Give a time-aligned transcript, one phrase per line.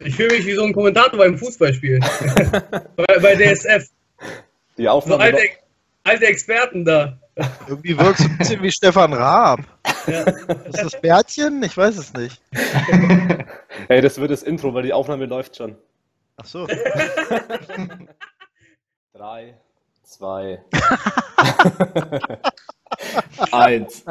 [0.00, 1.98] Ich fühle mich wie so ein Kommentator beim Fußballspiel.
[2.96, 3.88] bei, bei DSF.
[4.76, 5.22] Die Aufnahme.
[5.22, 5.42] So alte,
[6.04, 7.18] alte Experten da.
[7.66, 9.60] Irgendwie wirkst du ein bisschen wie Stefan Raab.
[10.06, 10.22] Ja.
[10.24, 11.62] Ist das Bärtchen?
[11.62, 12.40] Ich weiß es nicht.
[13.88, 15.76] hey, das wird das Intro, weil die Aufnahme läuft schon.
[16.36, 16.66] Ach so.
[19.12, 19.54] Drei,
[20.04, 20.62] zwei,
[23.50, 24.04] eins.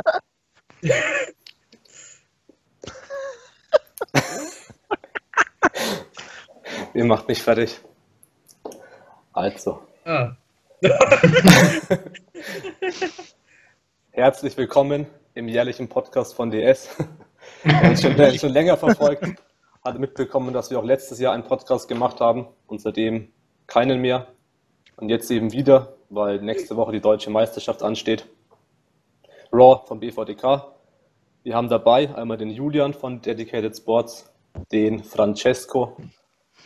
[6.98, 7.80] Ihr macht mich fertig.
[9.32, 9.84] Also.
[10.04, 10.32] Ah.
[14.10, 15.06] Herzlich willkommen
[15.36, 16.90] im jährlichen Podcast von DS.
[17.64, 19.26] Wer uns schon, schon länger verfolgt,
[19.86, 23.32] hat mitbekommen, dass wir auch letztes Jahr einen Podcast gemacht haben und seitdem
[23.68, 24.30] keinen mehr.
[24.96, 28.26] Und jetzt eben wieder, weil nächste Woche die deutsche Meisterschaft ansteht.
[29.54, 30.74] Raw vom BVDK.
[31.44, 34.34] Wir haben dabei einmal den Julian von Dedicated Sports,
[34.72, 35.96] den Francesco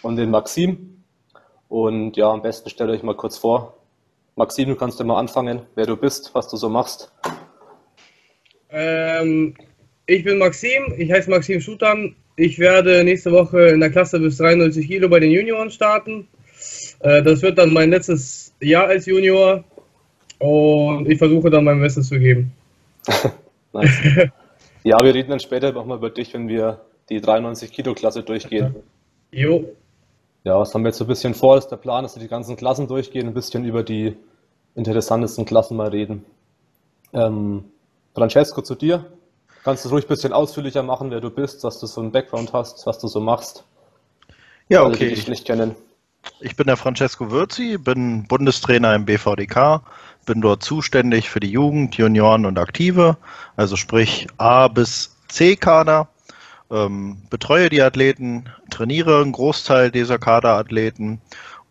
[0.02, 1.04] und den Maxim.
[1.70, 3.78] Und ja, am besten stellt euch mal kurz vor.
[4.36, 7.12] Maxim, du kannst ja mal anfangen, wer du bist, was du so machst.
[8.70, 9.56] Ähm,
[10.06, 12.16] ich bin Maxim, ich heiße Maxim Schutan.
[12.38, 16.28] Ich werde nächste Woche in der Klasse bis 93 Kilo bei den Junioren starten.
[17.00, 19.64] Äh, das wird dann mein letztes Jahr als Junior
[20.40, 22.52] und ich versuche dann mein Bestes zu geben.
[23.74, 24.30] nice.
[24.84, 28.76] Ja, wir reden dann später nochmal über dich, wenn wir die 93 Kilo Klasse durchgehen.
[29.32, 29.66] Jo.
[30.44, 31.58] Ja, was haben wir jetzt so ein bisschen vor?
[31.58, 34.18] Ist der Plan, dass wir die ganzen Klassen durchgehen, ein bisschen über die
[34.76, 36.26] interessantesten Klassen mal reden.
[37.14, 37.66] Ähm,
[38.16, 39.06] Francesco, zu dir.
[39.64, 42.12] Kannst du es ruhig ein bisschen ausführlicher machen, wer du bist, was du so einen
[42.12, 43.64] Background hast, was du so machst?
[44.70, 44.88] Ja, okay.
[44.88, 45.76] Alle, die dich nicht kennen.
[46.40, 49.82] Ich bin der Francesco Würzi, bin Bundestrainer im BVDK,
[50.26, 53.18] bin dort zuständig für die Jugend, Junioren und Aktive,
[53.56, 56.08] also sprich A bis C-Kader
[56.72, 61.22] ähm, betreue die Athleten, trainiere einen Großteil dieser Kaderathleten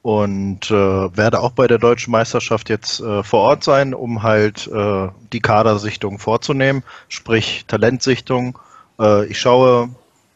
[0.02, 4.66] und äh, werde auch bei der deutschen Meisterschaft jetzt äh, vor Ort sein, um halt
[4.68, 8.58] äh, die Kadersichtung vorzunehmen, sprich Talentsichtung.
[8.98, 9.90] Äh, ich schaue,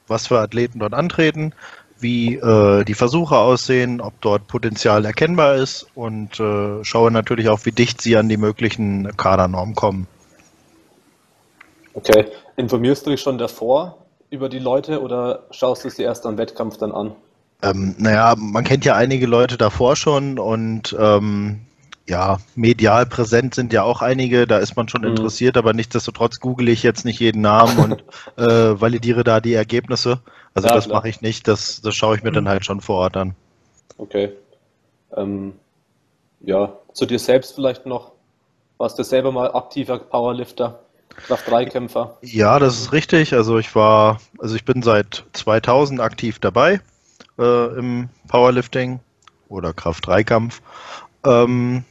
[0.06, 1.54] was für Athleten dort antreten,
[1.98, 7.64] wie äh, die Versuche aussehen, ob dort Potenzial erkennbar ist und äh, schaue natürlich auch,
[7.64, 10.06] wie dicht sie an die möglichen Kadernormen kommen.
[11.94, 12.26] Okay,
[12.56, 14.03] informierst du dich schon davor,
[14.34, 17.14] über die Leute oder schaust du es dir erst am Wettkampf dann an?
[17.62, 21.60] Ähm, naja, man kennt ja einige Leute davor schon und ähm,
[22.06, 25.08] ja, medial präsent sind ja auch einige, da ist man schon mhm.
[25.08, 28.04] interessiert, aber nichtsdestotrotz google ich jetzt nicht jeden Namen und
[28.36, 30.20] äh, validiere da die Ergebnisse.
[30.52, 32.34] Also ja, das mache ich nicht, das, das schaue ich mir mhm.
[32.34, 33.34] dann halt schon vor Ort an.
[33.96, 34.32] Okay.
[35.16, 35.54] Ähm,
[36.40, 38.12] ja, zu dir selbst vielleicht noch.
[38.76, 40.80] Warst du selber mal aktiver Powerlifter?
[41.16, 42.18] Kraft-3-Kämpfer.
[42.22, 43.34] Ja, das ist richtig.
[43.34, 46.80] Also ich war, also ich bin seit 2000 aktiv dabei
[47.38, 49.00] äh, im Powerlifting
[49.48, 50.60] oder Kraft-3-Kampf.
[51.24, 51.84] Ähm,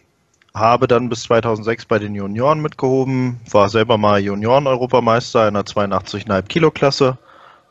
[0.53, 6.43] habe dann bis 2006 bei den Junioren mitgehoben, war selber mal Junioren-Europameister in der 82,5
[6.43, 7.17] Kilo Klasse,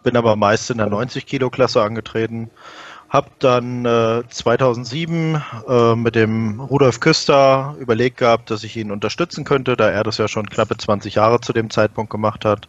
[0.02, 2.50] bin aber meist in der 90 Kilo Klasse angetreten
[3.12, 9.44] habe dann äh, 2007 äh, mit dem Rudolf Küster überlegt gehabt, dass ich ihn unterstützen
[9.44, 12.68] könnte, da er das ja schon knappe 20 Jahre zu dem Zeitpunkt gemacht hat.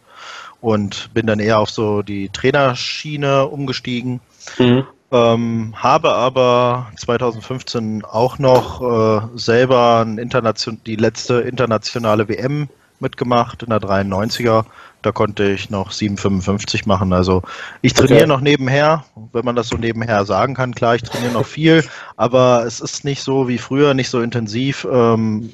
[0.60, 4.20] Und bin dann eher auf so die Trainerschiene umgestiegen.
[4.58, 4.86] Mhm.
[5.10, 12.68] Ähm, habe aber 2015 auch noch äh, selber die letzte internationale WM
[13.04, 14.64] mitgemacht in der 93er
[15.04, 17.12] da konnte ich noch 7,55 machen.
[17.12, 17.42] Also
[17.82, 18.26] ich trainiere okay.
[18.26, 20.74] noch nebenher, wenn man das so nebenher sagen kann.
[20.74, 21.84] Klar, ich trainiere noch viel,
[22.16, 24.86] aber es ist nicht so wie früher, nicht so intensiv.
[24.90, 25.52] Ähm,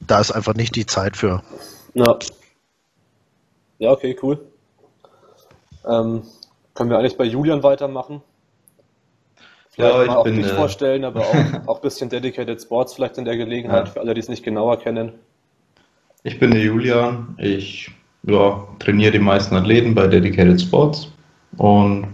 [0.00, 1.42] da ist einfach nicht die Zeit für.
[1.92, 2.18] Ja,
[3.78, 4.40] ja okay, cool.
[5.86, 6.22] Ähm,
[6.72, 8.22] können wir eigentlich bei Julian weitermachen?
[9.70, 10.54] Vielleicht ja, ich mal auch bin, dich äh...
[10.54, 11.34] vorstellen, aber auch,
[11.66, 13.92] auch ein bisschen Dedicated Sports vielleicht in der Gelegenheit, ja.
[13.92, 15.12] für alle, die es nicht genauer kennen.
[16.24, 17.34] Ich bin der Julian.
[17.38, 17.90] Ich
[18.24, 21.08] ja, trainiere die meisten Athleten bei Dedicated Sports
[21.56, 22.06] und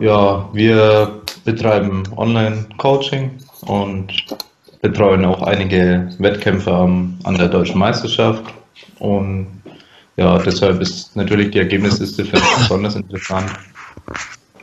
[0.00, 4.12] ja, wir betreiben Online-Coaching und
[4.82, 8.44] betreuen auch einige Wettkämpfe an der deutschen Meisterschaft
[8.98, 9.48] und
[10.16, 13.50] ja, deshalb ist natürlich die Ergebnisliste für uns besonders interessant.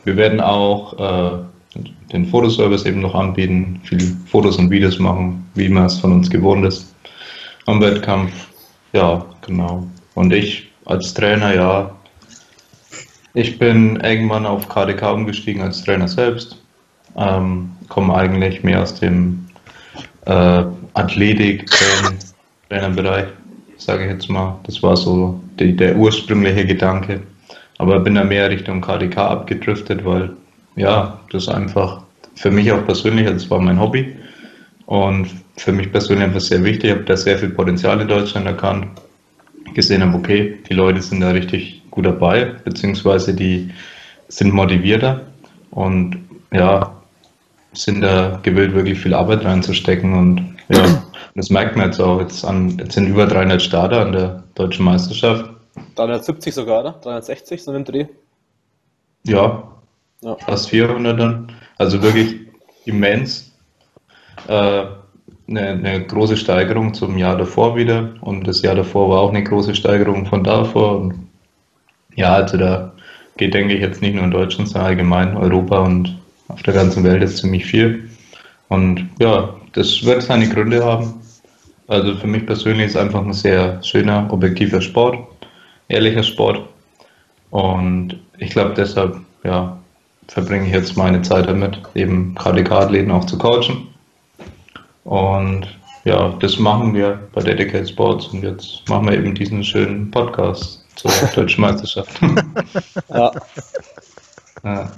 [0.04, 1.78] Wir werden auch äh,
[2.12, 6.30] den Fotoservice eben noch anbieten, viele Fotos und Videos machen, wie man es von uns
[6.30, 6.91] gewohnt ist
[7.66, 8.32] am Wettkampf.
[8.92, 9.86] Ja, genau.
[10.14, 11.94] Und ich als Trainer, ja,
[13.34, 16.58] ich bin irgendwann auf KDK umgestiegen als Trainer selbst.
[17.16, 19.46] Ähm, komme eigentlich mehr aus dem
[20.26, 20.64] äh,
[20.94, 23.26] Athletik-Trainerbereich,
[23.76, 24.58] sage ich jetzt mal.
[24.64, 27.22] Das war so die, der ursprüngliche Gedanke.
[27.78, 30.30] aber bin da mehr Richtung KDK abgedriftet, weil
[30.76, 32.02] ja, das einfach
[32.34, 34.16] für mich auch persönlich, das war mein Hobby
[34.86, 36.84] und für mich persönlich einfach sehr wichtig.
[36.84, 38.86] Ich habe da sehr viel Potenzial in Deutschland erkannt,
[39.74, 43.70] gesehen habe, okay, die Leute sind da richtig gut dabei, beziehungsweise die
[44.28, 45.20] sind motivierter
[45.70, 46.18] und
[46.52, 46.94] ja,
[47.74, 51.02] sind da gewillt, wirklich viel Arbeit reinzustecken und ja,
[51.34, 52.20] das merkt man jetzt auch.
[52.20, 55.48] Jetzt, an, jetzt sind über 300 Starter an der deutschen Meisterschaft.
[55.96, 56.92] 370 sogar, oder?
[57.02, 58.06] 360 so im Dreh?
[59.24, 59.62] Ja,
[60.22, 60.36] Ja.
[60.36, 61.52] fast 400 dann.
[61.78, 62.36] Also wirklich
[62.84, 63.52] immens.
[64.48, 64.84] Äh,
[65.56, 69.44] eine, eine große Steigerung zum Jahr davor wieder und das Jahr davor war auch eine
[69.44, 71.00] große Steigerung von davor.
[71.00, 71.14] Und
[72.14, 72.92] ja, also da
[73.36, 76.18] geht, denke ich, jetzt nicht nur in Deutschland, sondern allgemein Europa und
[76.48, 78.08] auf der ganzen Welt jetzt ziemlich viel.
[78.68, 81.14] Und ja, das wird seine Gründe haben.
[81.88, 85.18] Also für mich persönlich ist es einfach ein sehr schöner, objektiver Sport,
[85.88, 86.62] ehrlicher Sport.
[87.50, 89.76] Und ich glaube deshalb, ja,
[90.28, 93.91] verbringe ich jetzt meine Zeit damit, eben KDK-Athleten auch zu coachen.
[95.04, 95.66] Und
[96.04, 100.84] ja, das machen wir bei Dedicated Sports und jetzt machen wir eben diesen schönen Podcast
[100.96, 102.10] zur Deutschen Meisterschaft.
[103.08, 103.32] Ja.
[104.64, 104.92] ja.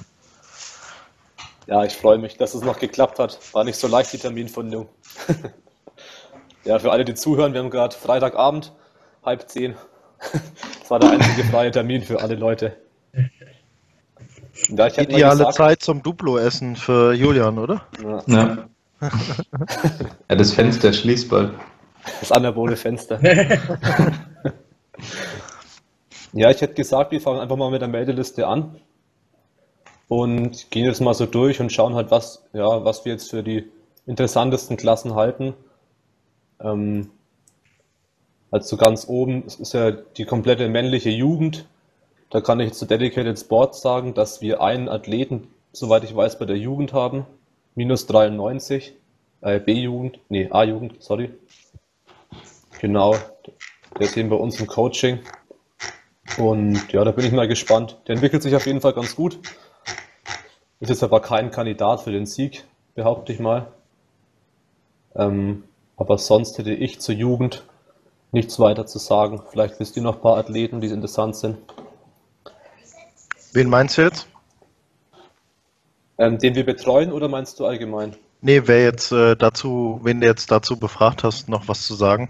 [1.67, 3.39] Ja, ich freue mich, dass es noch geklappt hat.
[3.55, 4.87] War nicht so leicht, die Terminfindung.
[6.65, 8.73] ja, für alle, die zuhören, wir haben gerade Freitagabend,
[9.25, 9.75] halb zehn.
[10.81, 12.77] Das war der einzige freie Termin für alle Leute.
[14.69, 17.83] Ja, Ideale gesagt- Zeit zum Duplo-Essen für Julian, oder?
[18.03, 18.69] Ja, Ja.
[20.29, 21.53] ja, das Fenster schließt bald.
[22.21, 23.23] das anabole Fenster.
[26.33, 28.77] ja, ich hätte gesagt, wir fangen einfach mal mit der Meldeliste an
[30.09, 33.43] und gehen jetzt mal so durch und schauen halt, was, ja, was wir jetzt für
[33.43, 33.71] die
[34.07, 35.55] interessantesten Klassen halten.
[36.61, 37.11] Ähm,
[38.51, 41.67] also ganz oben ist ja die komplette männliche Jugend.
[42.31, 46.45] Da kann ich zu Dedicated Sports sagen, dass wir einen Athleten, soweit ich weiß, bei
[46.45, 47.27] der Jugend haben.
[47.75, 48.95] Minus 93.
[49.41, 50.21] Äh, B-Jugend.
[50.29, 51.31] Nee, A-Jugend, sorry.
[52.81, 53.17] Genau.
[53.99, 55.21] Der ist eben bei uns im Coaching.
[56.39, 57.99] Und ja, da bin ich mal gespannt.
[58.07, 59.39] Der entwickelt sich auf jeden Fall ganz gut.
[60.81, 63.69] Ist jetzt aber kein Kandidat für den Sieg, behaupte ich mal.
[65.15, 65.65] Ähm,
[65.97, 67.65] aber sonst hätte ich zur Jugend
[68.33, 69.43] nichts weiter zu sagen.
[69.51, 71.59] Vielleicht wisst ihr noch ein paar Athleten, die interessant sind.
[73.53, 74.27] Wen meinst du jetzt?
[76.17, 78.17] Ähm, den wir betreuen oder meinst du allgemein?
[78.41, 82.29] Nee, wer jetzt äh, dazu, wen du jetzt dazu befragt hast, noch was zu sagen?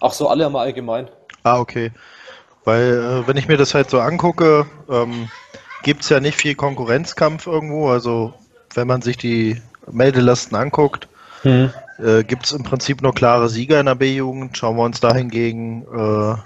[0.00, 1.08] Ach so, alle einmal allgemein.
[1.42, 1.92] Ah, okay.
[2.64, 5.28] Weil, äh, wenn ich mir das halt so angucke, ähm,
[5.82, 7.90] gibt es ja nicht viel Konkurrenzkampf irgendwo.
[7.90, 8.34] Also,
[8.74, 9.60] wenn man sich die
[9.90, 11.08] Meldelasten anguckt,
[11.44, 14.56] äh, gibt es im Prinzip nur klare Sieger in der B-Jugend.
[14.56, 16.36] Schauen wir uns da hingegen äh,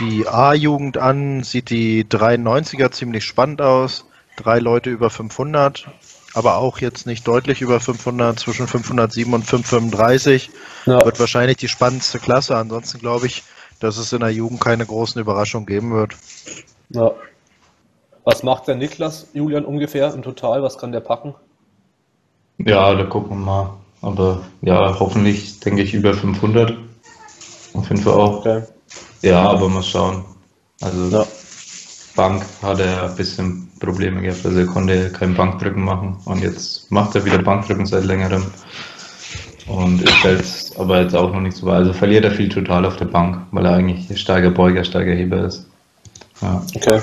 [0.00, 4.06] die A-Jugend an, sieht die 93er ziemlich spannend aus.
[4.36, 5.88] Drei Leute über 500,
[6.34, 10.50] aber auch jetzt nicht deutlich über 500, zwischen 507 und 535.
[10.86, 11.04] Ja.
[11.04, 12.56] Wird wahrscheinlich die spannendste Klasse.
[12.56, 13.42] Ansonsten glaube ich,
[13.80, 16.14] dass es in der Jugend keine großen Überraschungen geben wird.
[16.90, 17.12] Ja.
[18.24, 20.62] Was macht der Niklas, Julian, ungefähr im Total?
[20.62, 21.34] Was kann der packen?
[22.58, 23.74] Ja, da gucken wir mal.
[24.02, 26.76] Aber ja, hoffentlich denke ich über 500.
[27.74, 28.38] Auf jeden Fall auch.
[28.40, 28.62] Okay.
[29.22, 30.24] Ja, aber mal schauen.
[30.80, 31.26] Also Ja.
[32.16, 36.90] Bank hat er ein bisschen Probleme gehabt, also er konnte kein Bankdrücken machen und jetzt
[36.92, 38.44] macht er wieder Bankdrücken seit längerem
[39.66, 41.76] und ist jetzt aber jetzt auch noch nicht so weit.
[41.76, 45.44] Also verliert er viel total auf der Bank, weil er eigentlich starker Beuger, starker Heber
[45.44, 45.66] ist.
[46.40, 46.64] Ja.
[46.74, 47.00] Okay.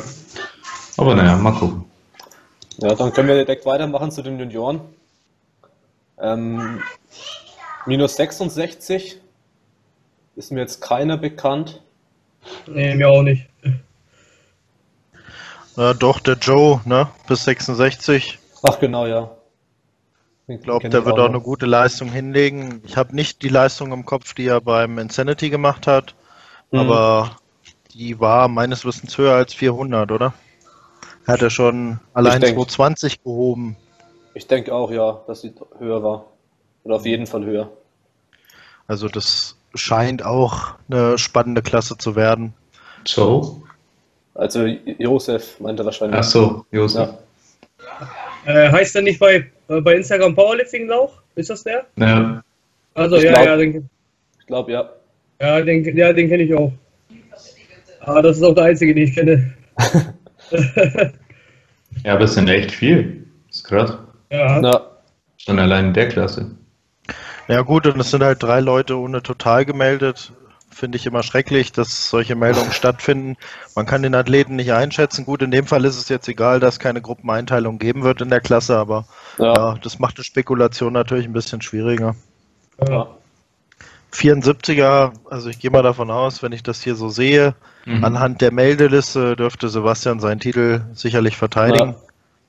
[0.97, 1.85] Aber naja, mal gucken.
[2.77, 4.81] Ja, dann können wir direkt weitermachen zu den Junioren.
[6.19, 6.81] Ähm,
[7.85, 9.19] minus 66
[10.35, 11.81] ist mir jetzt keiner bekannt.
[12.67, 13.47] Nee, mir auch nicht.
[15.77, 18.39] Äh, doch, der Joe, ne, bis 66.
[18.63, 19.31] Ach genau, ja.
[20.47, 22.81] Ich glaube, der wird auch eine gute Leistung hinlegen.
[22.85, 26.15] Ich habe nicht die Leistung im Kopf, die er beim Insanity gemacht hat,
[26.71, 26.79] Mhm.
[26.79, 27.31] aber
[27.93, 30.33] die war meines Wissens höher als 400, oder?
[31.27, 33.75] Hat er schon allein denk- 220 gehoben.
[34.33, 36.25] Ich denke auch, ja, dass sie höher war.
[36.83, 37.69] Oder auf jeden Fall höher.
[38.87, 42.53] Also das scheint auch eine spannende Klasse zu werden.
[43.05, 43.61] Joe?
[44.37, 46.19] Also Josef meinte wahrscheinlich.
[46.19, 47.09] Ach so, Josef.
[48.45, 48.67] Ja.
[48.67, 51.21] Äh, heißt der nicht bei, äh, bei Instagram Powerlifting Lauch?
[51.35, 51.85] Ist das der?
[51.97, 52.43] Ja.
[52.93, 53.89] Also Ich ja, glaub- ja, den,
[54.39, 54.89] Ich glaube, ja.
[55.41, 56.71] ja, den, ja, den kenne ich auch.
[58.01, 59.53] Ah, das ist auch der einzige, den ich kenne.
[62.03, 63.25] ja, aber es sind echt viel.
[63.47, 63.97] Das ist krass.
[64.31, 64.61] ja.
[64.61, 64.91] ja.
[65.37, 66.51] Schon allein in der Klasse.
[67.47, 70.33] Ja gut, und es sind halt drei Leute ohne Total gemeldet.
[70.77, 73.35] Finde ich immer schrecklich, dass solche Meldungen stattfinden.
[73.75, 75.25] Man kann den Athleten nicht einschätzen.
[75.25, 78.41] Gut, in dem Fall ist es jetzt egal, dass keine Gruppeneinteilung geben wird in der
[78.41, 79.05] Klasse, aber
[79.39, 82.15] ja, Ja, das macht eine Spekulation natürlich ein bisschen schwieriger.
[82.87, 83.07] ja.
[84.13, 87.55] 74er, also ich gehe mal davon aus, wenn ich das hier so sehe,
[87.85, 88.03] Mhm.
[88.05, 91.95] anhand der Meldeliste dürfte Sebastian seinen Titel sicherlich verteidigen.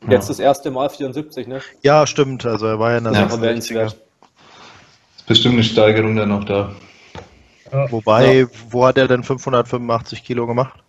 [0.08, 1.60] Jetzt das erste Mal 74, ne?
[1.82, 2.46] Ja, stimmt.
[2.46, 3.34] Also er war ja in der Ja, 66er.
[3.42, 3.96] Erwähnenswert.
[5.16, 6.70] Ist bestimmt eine Steigerung dann noch da.
[7.72, 7.90] Ja.
[7.90, 10.82] Wobei, wo hat er denn 585 Kilo gemacht?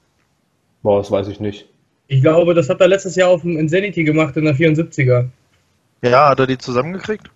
[0.81, 1.67] Boah, das weiß ich nicht.
[2.07, 5.27] Ich glaube, das hat er letztes Jahr auf dem Insanity gemacht in der 74er.
[6.01, 7.29] Ja, hat er die zusammengekriegt?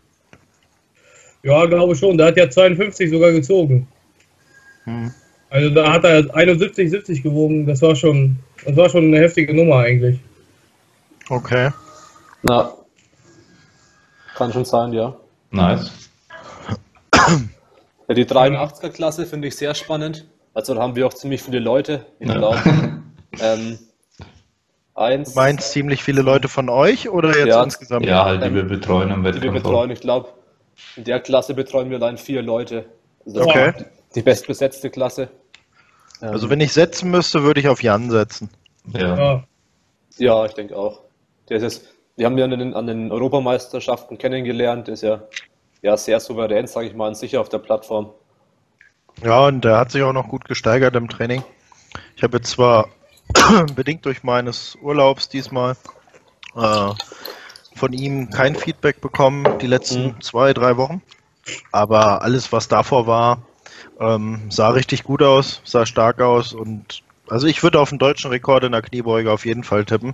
[1.44, 2.18] Ja, glaube schon.
[2.18, 3.88] Der hat ja 52 sogar gezogen.
[4.86, 5.12] Hm.
[5.50, 7.68] Also da hat er 71, 70 gewogen.
[7.68, 10.20] Das war schon, das war schon eine heftige Nummer eigentlich.
[11.30, 11.70] Okay.
[12.42, 12.74] Na,
[14.36, 15.16] kann schon sein, ja.
[15.52, 15.92] Nice.
[18.18, 20.26] Ja, die 83er-Klasse finde ich sehr spannend.
[20.54, 22.06] Also da haben wir auch ziemlich viele Leute.
[22.20, 22.38] Ich Ja.
[22.38, 22.60] glaube,
[23.42, 23.80] ähm,
[24.96, 27.64] eins, Du meinst ziemlich viele Leute von euch oder jetzt Ja.
[27.64, 28.06] insgesamt?
[28.06, 29.64] Ja, halt, die wir betreuen am die wir Wettkampf.
[29.64, 29.92] betreuen.
[29.92, 30.30] Ich glaube,
[30.96, 32.86] in der Klasse betreuen wir allein vier Leute.
[33.26, 33.74] Also Okay.
[33.80, 35.30] die, die bestbesetzte Klasse.
[36.22, 38.50] Ähm, Also wenn ich setzen müsste, würde ich auf Jan setzen.
[38.94, 39.18] Ja.
[39.18, 39.44] Ja.
[40.18, 41.02] Ja, ich denke auch.
[41.50, 44.88] Der ist jetzt, wir haben ja an den, an den Europameisterschaften kennengelernt.
[44.88, 45.24] Der ist ja,
[45.84, 48.14] ja sehr souverän, sage ich mal, und sicher auf der Plattform.
[49.24, 51.44] Ja, und der hat sich auch noch gut gesteigert im Training.
[52.16, 52.90] Ich habe jetzt zwar
[53.76, 55.76] bedingt durch meines Urlaubs diesmal
[56.56, 56.90] äh,
[57.76, 60.22] von ihm kein Feedback bekommen, die letzten Mhm.
[60.22, 61.02] zwei, drei Wochen.
[61.72, 63.44] Aber alles, was davor war,
[64.00, 68.32] ähm, sah richtig gut aus, sah stark aus und also ich würde auf den deutschen
[68.32, 70.14] Rekord in der Kniebeuge auf jeden Fall tippen.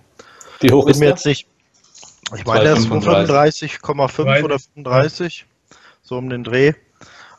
[0.60, 1.16] Wie hoch Bin ist mir der?
[1.16, 1.48] jetzt nicht.
[2.36, 3.76] Ich meine, der ist 235.
[3.80, 5.46] 35,5 oder 35,
[6.10, 6.74] so um den Dreh.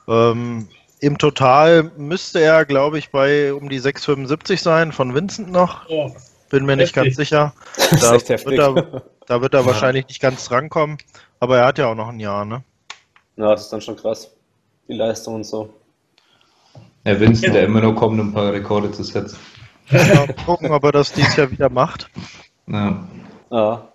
[0.09, 0.69] Ähm,
[1.01, 5.89] Im Total müsste er, glaube ich, bei um die 6,75 sein, von Vincent noch.
[5.89, 6.11] Oh.
[6.49, 7.17] Bin mir nicht Heftig.
[7.17, 7.53] ganz sicher.
[7.91, 10.99] Das ist Da wird er, da wird er wahrscheinlich nicht ganz drankommen.
[11.39, 12.63] Aber er hat ja auch noch ein Jahr, ne?
[13.37, 14.31] Ja, das ist dann schon krass.
[14.89, 15.73] Die Leistung und so.
[17.05, 19.39] Ja, Vincent, der immer noch kommt, um ein paar Rekorde zu setzen.
[19.91, 22.11] Mal gucken, ob er das dieses Jahr wieder macht.
[22.67, 23.09] Ja,
[23.51, 23.90] Ja.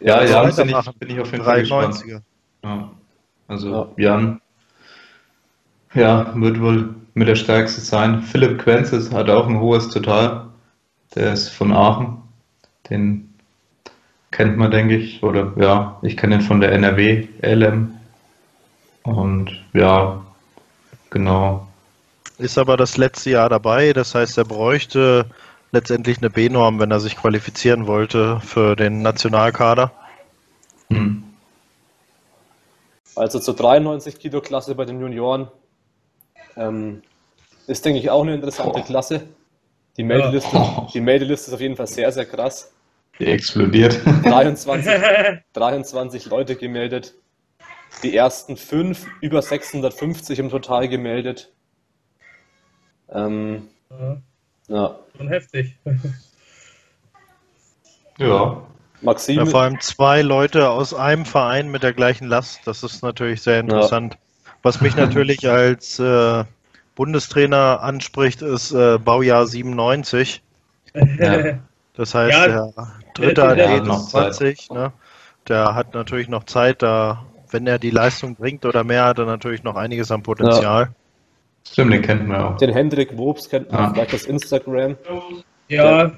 [0.00, 1.94] Ja, Ja, ja bin, ich, bin ich auf jeden Fall gespannt.
[1.94, 2.22] 93er.
[2.64, 2.90] Ja.
[3.48, 3.88] Also Ja.
[3.96, 4.40] Jan,
[5.94, 8.22] ja, wird wohl mit der stärkste sein.
[8.22, 10.46] Philipp Quenzes hat auch ein hohes Total.
[11.14, 12.18] Der ist von Aachen.
[12.88, 13.34] Den
[14.30, 15.22] kennt man, denke ich.
[15.22, 17.94] Oder ja, ich kenne ihn von der NRW LM.
[19.02, 20.20] Und ja,
[21.10, 21.66] genau.
[22.38, 23.92] Ist aber das letzte Jahr dabei.
[23.92, 25.26] Das heißt, er bräuchte
[25.72, 29.92] letztendlich eine B-Norm, wenn er sich qualifizieren wollte für den Nationalkader.
[30.88, 31.24] Hm.
[33.16, 35.48] Also zur 93 Kilo Klasse bei den Junioren
[36.56, 37.02] ähm,
[37.66, 39.22] ist, denke ich, auch eine interessante Klasse.
[39.96, 40.88] Die Meldeliste, Ja.
[40.92, 42.72] die Meldeliste ist auf jeden Fall sehr, sehr krass.
[43.18, 44.00] Die explodiert.
[44.24, 44.90] 23,
[45.52, 47.14] 23 Leute gemeldet.
[48.02, 51.52] Die ersten fünf über 650 im Total gemeldet.
[53.10, 54.22] Ähm, Ja,
[54.70, 54.98] ja.
[55.16, 55.76] schon heftig.
[58.18, 58.62] ja.
[59.02, 62.60] Maxim, Ja, vor allem zwei Leute aus einem Verein mit der gleichen Last.
[62.66, 64.18] Das ist natürlich sehr interessant.
[64.62, 66.44] Was mich natürlich als äh,
[66.96, 70.42] Bundestrainer anspricht, ist äh, Baujahr 97.
[71.18, 71.58] Ja.
[71.94, 74.70] Das heißt, Ja, der dritte Athlet noch ist 20.
[74.70, 74.92] Ne?
[75.48, 79.26] Der hat natürlich noch Zeit, da, wenn er die Leistung bringt oder mehr, hat er
[79.26, 80.92] natürlich noch einiges an Potenzial.
[81.72, 82.56] Stimmt, den kennt man auch.
[82.56, 83.90] den Hendrik Wobs kennt man Ah.
[83.94, 84.96] vielleicht aus Instagram.
[85.68, 86.12] Ja,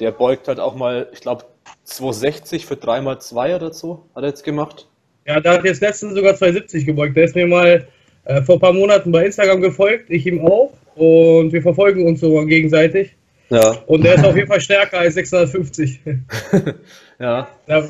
[0.00, 1.44] Der beugt halt auch mal, ich glaube,
[1.84, 4.86] 260 für 3x2 oder so, hat er jetzt gemacht.
[5.26, 7.16] ja, da hat jetzt letztens sogar 270 gebeugt.
[7.16, 7.86] Der ist mir mal
[8.24, 10.72] äh, vor ein paar Monaten bei Instagram gefolgt, ich ihm auch.
[10.94, 13.14] Und wir verfolgen uns so gegenseitig.
[13.50, 13.76] Ja.
[13.86, 16.00] Und der ist auf jeden Fall stärker als 650.
[17.20, 17.48] Ja.
[17.66, 17.82] Ja,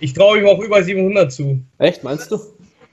[0.00, 1.60] ich traue ihm auch über 700 zu.
[1.78, 2.38] Echt, meinst du?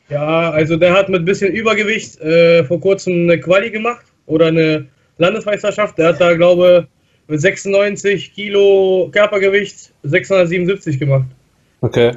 [0.10, 4.48] Ja, also der hat mit ein bisschen Übergewicht äh, vor kurzem eine Quali gemacht oder
[4.48, 5.98] eine Landesmeisterschaft.
[5.98, 6.88] Der hat da, glaube
[7.28, 11.26] mit 96 Kilo Körpergewicht 677 gemacht.
[11.82, 12.12] Okay.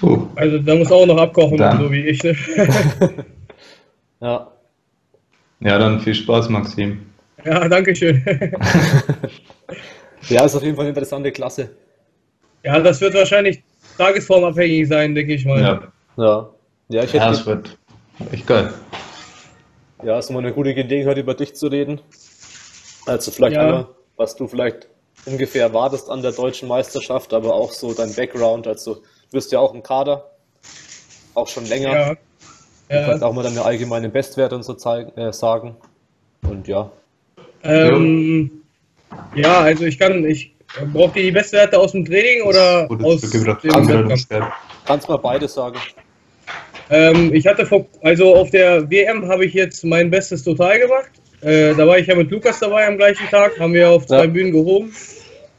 [0.00, 0.28] Puh.
[0.36, 1.78] Also da muss auch noch abkochen, Dann.
[1.78, 2.22] so wie ich.
[2.22, 2.36] Ne?
[4.20, 4.50] Ja.
[5.60, 7.04] Ja, dann viel Spaß, Maxim.
[7.44, 8.24] ja, danke schön.
[10.28, 11.70] Ja, ist auf jeden Fall eine interessante Klasse.
[12.62, 13.62] ja, das wird wahrscheinlich
[13.98, 15.60] tagesformabhängig sein, denke ich mal.
[15.60, 16.48] Ja, Ja.
[16.88, 17.78] Ja, ich ja hätte, es wird
[18.32, 18.72] echt geil.
[20.02, 22.00] ja, ist mal eine gute Gelegenheit, über dich zu reden.
[23.06, 23.62] Also vielleicht Ja.
[23.62, 24.88] einmal, was du vielleicht
[25.26, 28.66] ungefähr erwartest an der deutschen Meisterschaft, aber auch so dein Background.
[28.66, 29.00] Also du
[29.32, 30.30] bist ja auch im Kader,
[31.34, 31.92] auch schon länger.
[31.92, 32.14] Ja,
[32.86, 35.74] Du kannst auch mal deine allgemeinen Bestwerte und so zeigen, äh, sagen.
[36.42, 36.90] Und ja.
[37.62, 38.50] Ähm,
[39.34, 40.54] ja, also ich kann, ich
[40.92, 44.52] braucht ihr die Bestwerte aus dem Training oder aus dem Wettkampf?
[44.84, 45.78] Kannst mal beides sagen.
[46.90, 51.10] Ähm, ich hatte vor, also auf der WM habe ich jetzt mein bestes Total gemacht.
[51.40, 54.24] Äh, da war ich ja mit Lukas dabei am gleichen Tag, haben wir auf zwei
[54.24, 54.26] Ja.
[54.26, 54.92] Bühnen gehoben.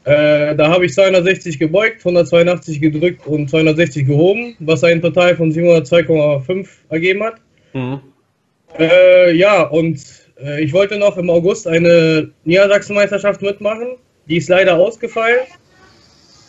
[0.04, 5.50] Äh, da habe ich 260 gebeugt, 182 gedrückt und 260 gehoben, was ein Total von
[5.50, 7.34] 702,5 ergeben hat.
[7.72, 8.00] Mhm.
[8.78, 10.00] Äh, ja, und
[10.40, 13.96] äh, ich wollte noch im August eine Niedersachsenmeisterschaft mitmachen.
[14.28, 15.40] Die ist leider ausgefallen.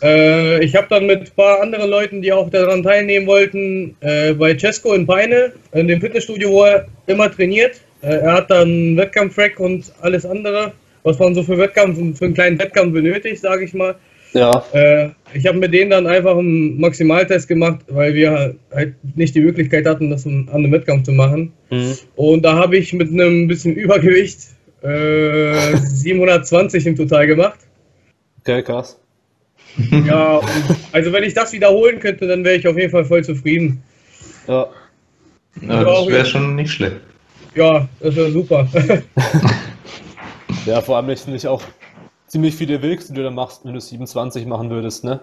[0.02, 4.32] Äh, ich habe dann mit ein paar anderen Leuten, die auch daran teilnehmen wollten, äh,
[4.32, 7.80] bei Cesco in Peine, in dem Fitnessstudio, wo er immer trainiert.
[8.02, 12.34] Äh, er hat dann Wettkampfrack und alles andere, was man so für Wettkampf, für einen
[12.34, 13.96] kleinen Wettkampf benötigt, sage ich mal.
[14.34, 14.62] Ja.
[14.72, 19.40] Äh, ich habe mit denen dann einfach einen Maximaltest gemacht, weil wir halt nicht die
[19.40, 21.52] Möglichkeit hatten, das an einem Wettkampf zu machen.
[21.70, 21.94] Mhm.
[22.14, 24.38] Und da habe ich mit einem bisschen Übergewicht
[24.82, 27.58] äh, 720 im Total gemacht.
[28.40, 29.00] Okay, krass.
[30.06, 30.40] Ja,
[30.92, 33.82] also wenn ich das wiederholen könnte, dann wäre ich auf jeden Fall voll zufrieden.
[34.46, 34.68] Ja.
[35.62, 36.96] Ja, das wäre schon nicht schlecht.
[37.54, 38.68] Ja, das wäre super.
[40.66, 41.62] Ja, vor allem finde ich auch
[42.26, 45.20] ziemlich viele Wilks, die du da machst, wenn du 27 machen würdest, ne?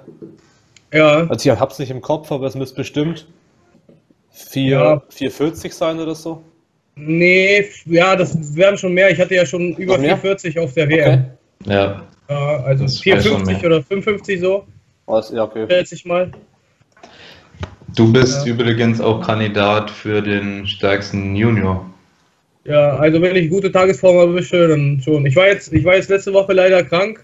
[0.91, 3.27] ja, Also ich hab's nicht im Kopf, aber es müsste bestimmt
[4.31, 5.01] 4, Ja.
[5.09, 6.41] 440 sein oder so.
[6.95, 9.11] nee, ja, das wären schon mehr.
[9.11, 10.17] Ich hatte ja schon über Noch mehr?
[10.17, 10.97] 440 auf der Okay.
[10.97, 11.25] WM.
[11.65, 13.65] Ja, Ja, also Das wär schon 450 mehr.
[13.71, 14.65] oder 55 so,
[15.07, 15.65] Also, ja, okay.
[15.69, 16.31] schätze ich mal.
[17.95, 18.53] du bist Ja.
[18.53, 21.85] übrigens auch Kandidat für den stärksten Junior.
[22.65, 25.25] Ja, also wenn ich gute Tagesform erwische, dann schon.
[25.27, 27.23] Ich war jetzt, ich war jetzt letzte Woche leider krank.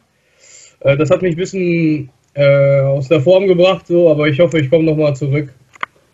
[0.81, 4.59] Äh, Das hat mich ein bisschen äh, aus der Form gebracht, so, aber ich hoffe,
[4.59, 5.49] ich komme nochmal zurück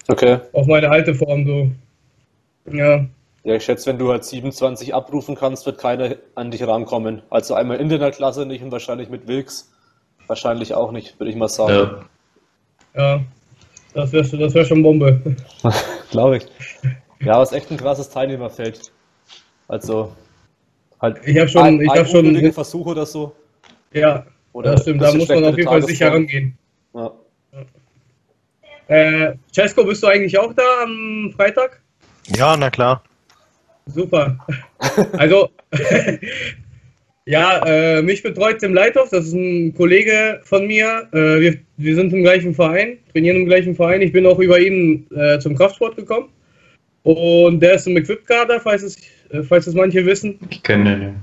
[0.07, 0.37] Okay.
[0.53, 1.45] auf meine alte Form.
[1.45, 1.71] So.
[2.71, 3.05] Ja,
[3.47, 7.21] Ja, ich schätze, wenn du halt 27 abrufen kannst, wird keiner an dich rankommen.
[7.29, 9.71] Also einmal in der Klasse nicht und wahrscheinlich mit Wilks
[10.27, 12.05] wahrscheinlich auch nicht, würde ich mal sagen.
[12.93, 13.15] Ja.
[13.15, 13.23] ja,
[13.93, 15.37] das wäre das wär schon Bombe.
[16.11, 16.45] Glaube ich.
[17.21, 18.91] Ja, aber es ist echt ein krasses Teilnehmerfeld.
[19.69, 20.13] Also
[20.99, 23.33] halt Ich habe schon, ein, ich habe schon, Versuch oder so.
[23.93, 25.01] ja, Oder das stimmt.
[25.01, 26.57] Da muss man auf jeden Fall sicher rangehen.
[26.93, 27.13] Ja.
[28.89, 31.81] Äh, Cesco, bist du eigentlich auch da am Freitag?
[32.35, 33.03] Ja, na klar.
[33.87, 34.37] Super.
[35.13, 35.49] Also,
[37.25, 41.07] ja, äh, mich betreut Tim Leithoff, das ist ein Kollege von mir.
[41.13, 44.01] Äh, wir, wir sind im gleichen Verein, trainieren im gleichen Verein.
[44.01, 46.29] Ich bin auch über ihn äh, zum Kraftsport gekommen.
[47.03, 48.97] Und der ist im Equip-Kader, falls es,
[49.29, 50.39] äh, falls es manche wissen.
[50.49, 51.15] Ich kenne den.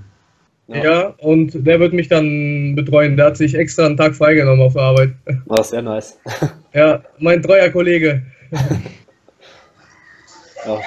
[0.67, 0.85] Ja.
[0.85, 1.15] Ja.
[1.19, 3.17] und der wird mich dann betreuen.
[3.17, 5.11] Der hat sich extra einen Tag freigenommen auf der Arbeit.
[5.47, 6.19] War sehr nice.
[6.73, 8.23] Ja, mein treuer Kollege.
[10.67, 10.81] Ja.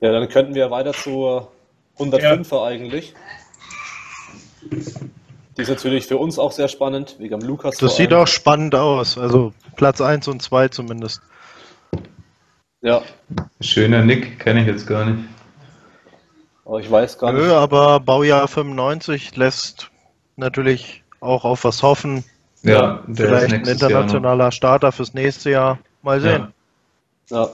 [0.00, 1.50] Ja, dann könnten wir weiter zur
[1.98, 3.14] 105er eigentlich.
[5.56, 7.76] Die ist natürlich für uns auch sehr spannend, wegen am Lukas.
[7.78, 9.18] Das sieht auch spannend aus.
[9.18, 11.20] Also Platz 1 und 2 zumindest.
[12.82, 13.02] Ja,
[13.60, 15.28] Schöner Nick, kenne ich jetzt gar nicht.
[16.64, 17.52] aber ich weiß gar Nö, nicht.
[17.52, 19.90] aber Baujahr 95 lässt
[20.36, 22.24] natürlich auch auf was hoffen.
[22.62, 25.78] Ja, der Vielleicht ist ein internationaler Starter fürs nächste Jahr.
[26.02, 26.54] Mal sehen.
[27.28, 27.42] Ja.
[27.42, 27.50] Ja,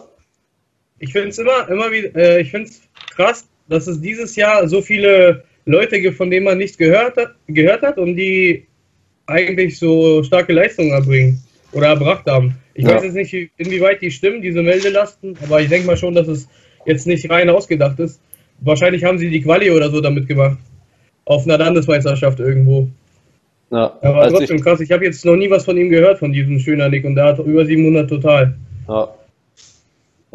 [0.98, 2.80] Ich finde es immer, immer wieder, äh, ich finde es
[3.14, 7.35] krass, dass es dieses Jahr so viele Leute gibt, von denen man nichts gehört hat,
[7.48, 8.66] gehört hat und die
[9.26, 12.54] eigentlich so starke Leistungen erbringen oder erbracht haben.
[12.74, 12.94] Ich Ja.
[12.94, 16.28] weiß jetzt nicht, wie- inwieweit die stimmen, diese Meldelasten, aber ich denke mal schon, dass
[16.28, 16.48] es
[16.85, 18.20] jetzt nicht rein ausgedacht ist.
[18.61, 20.59] Wahrscheinlich haben sie die Quali oder so damit gemacht.
[21.24, 22.88] Auf einer Landesmeisterschaft irgendwo.
[23.72, 23.98] ja.
[24.00, 26.61] Aber trotzdem ich, krass, ich habe jetzt noch nie was von ihm gehört, von diesem
[26.61, 28.54] schöner Nick, und der hat über 700 total.
[28.88, 29.09] ja.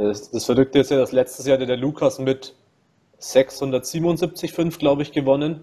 [0.07, 2.53] Das, das Verrückte ist ja, dass letztes Jahr der Lukas mit
[3.19, 5.61] 677,5, glaube ich, gewonnen.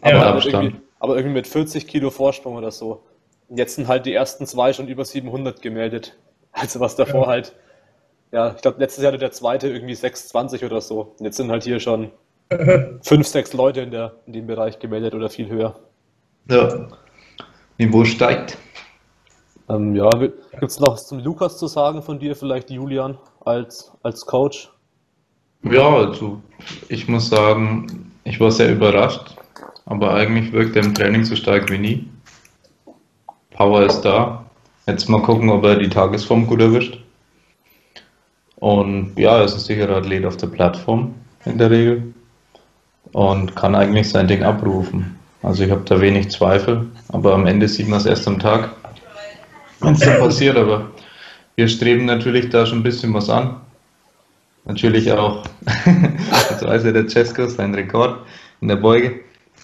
[0.00, 0.22] Aber, Ja.
[0.22, 0.54] aber, Abstand.
[0.64, 3.02] irgendwie, aber irgendwie mit 40 Kilo Vorsprung oder so.
[3.48, 6.16] Und jetzt sind halt die ersten zwei schon über 700 gemeldet.
[6.54, 7.26] Also was davor Ja.
[7.28, 7.54] halt,
[8.30, 11.14] ja, ich glaube, letztes Jahr hatte der zweite irgendwie 620 oder so.
[11.18, 12.10] Und jetzt sind halt hier schon
[13.02, 15.78] fünf, sechs Leute in, der, in dem Bereich gemeldet oder viel höher.
[16.50, 16.88] Ja.
[17.78, 18.58] Niveau steigt.
[19.70, 23.92] Ähm, ja, gibt es noch was zum Lukas zu sagen von dir, vielleicht Julian, als,
[24.02, 24.70] als Coach?
[25.64, 26.42] Ja, also
[26.88, 29.36] ich muss sagen, ich war sehr überrascht,
[29.86, 32.08] aber eigentlich wirkt er im Training so stark wie nie.
[33.50, 34.44] Power ist da.
[34.86, 36.98] Jetzt mal gucken, ob er die Tagesform gut erwischt.
[38.56, 42.14] Und ja, er ist ein sicherer Athlet auf der Plattform in der Regel
[43.12, 45.18] und kann eigentlich sein Ding abrufen.
[45.42, 48.70] Also ich habe da wenig Zweifel, aber am Ende sieht man es erst am Tag,
[49.80, 50.56] wenn es dann passiert.
[50.56, 50.90] Aber
[51.56, 53.60] wir streben natürlich da schon ein bisschen was an
[54.64, 55.44] natürlich auch,
[56.50, 58.24] jetzt weiß ja der Cesco seinen Rekord
[58.60, 59.20] in der Beuge.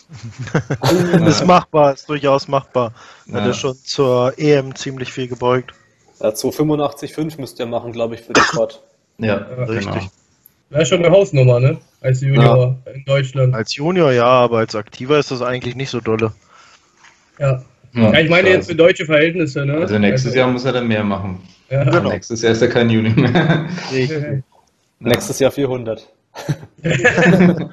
[1.27, 2.93] ist machbar, ist durchaus machbar.
[3.27, 3.45] Er Ja.
[3.45, 5.75] hat schon zur EM ziemlich viel gebeugt.
[6.21, 8.83] Ja, 285,5 müsst ihr machen, glaube ich, für den Quad.
[9.19, 9.93] Ja, richtig.
[9.93, 10.11] genau.
[10.71, 11.79] Wäre schon eine Hausnummer, ne?
[12.01, 13.55] Als Junior in Deutschland.
[13.55, 16.33] Als Junior ja, aber als Aktiver ist das eigentlich nicht so dolle.
[17.39, 17.63] Ja.
[18.03, 19.75] Ja, ja, ich meine jetzt für deutsche Verhältnisse, ne?
[19.75, 21.41] Also nächstes Jahr muss er dann mehr machen.
[21.71, 21.85] Ja.
[21.85, 22.11] Genau.
[22.11, 23.67] Nächstes Jahr ist er kein Juni mehr.
[25.01, 26.09] Nächstes Jahr 400.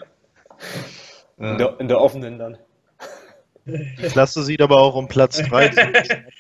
[1.38, 2.58] In der, in der offenen dann.
[3.66, 5.72] die Klasse sieht aber auch um Platz 3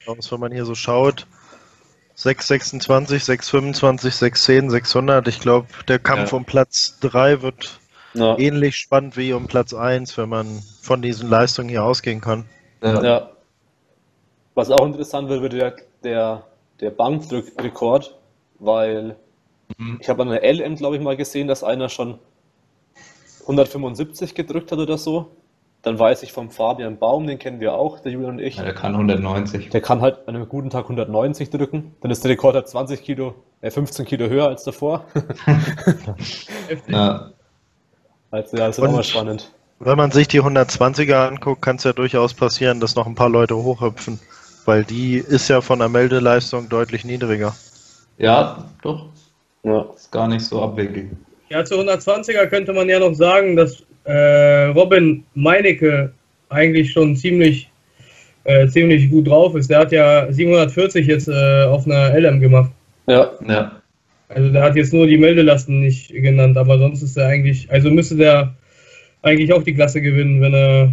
[0.06, 1.28] aus, wenn man hier so schaut.
[2.16, 5.28] 626, 625, 610, 600.
[5.28, 6.38] Ich glaube, der Kampf Ja.
[6.38, 7.78] um Platz 3 wird
[8.14, 8.38] Ja.
[8.38, 10.48] ähnlich spannend wie um Platz 1, wenn man
[10.82, 12.46] von diesen Leistungen hier ausgehen kann.
[12.82, 13.04] Ja.
[13.04, 13.30] Ja.
[14.56, 16.44] Was auch interessant wird, wird der, der,
[16.80, 18.16] der Bankdrückrekord,
[18.60, 19.16] weil
[19.80, 19.98] Mhm.
[20.00, 22.20] ich habe an der LM, glaube ich, mal gesehen, dass einer schon
[23.42, 25.32] 175 gedrückt hat oder so.
[25.82, 28.58] Dann weiß ich vom Fabian Baum, den kennen wir auch, der Julian und ich.
[28.58, 29.70] Ja, der kann 190.
[29.70, 31.96] Der kann halt an einem guten Tag 190 drücken.
[32.02, 35.06] Dann ist der Rekord halt 20 Kilo, äh 15 Kilo höher als davor.
[36.68, 36.94] Heftig.
[36.94, 37.32] Ja,
[38.32, 39.52] Also ja, das ist auch Und- mal spannend.
[39.80, 43.30] Wenn man sich die 120er anguckt, kann es ja durchaus passieren, dass noch ein paar
[43.30, 44.20] Leute hochhüpfen,
[44.66, 47.56] weil die ist ja von der Meldeleistung deutlich niedriger.
[48.18, 49.10] ja doch.
[49.64, 49.86] Ja.
[49.96, 51.10] Ist gar nicht so abwegig.
[51.50, 56.12] Ja, zu 120er könnte man ja noch sagen, dass äh, Robin Meinecke
[56.50, 57.70] eigentlich schon ziemlich,
[58.44, 59.70] äh, ziemlich gut drauf ist.
[59.70, 62.72] Der hat ja 740 jetzt äh, auf einer LM gemacht.
[63.08, 63.82] ja, Ja,
[64.30, 67.90] Also der hat jetzt nur die Meldelasten nicht genannt, aber sonst ist er eigentlich, also
[67.90, 68.56] müsste der
[69.24, 70.92] eigentlich auch die Klasse gewinnen, wenn er.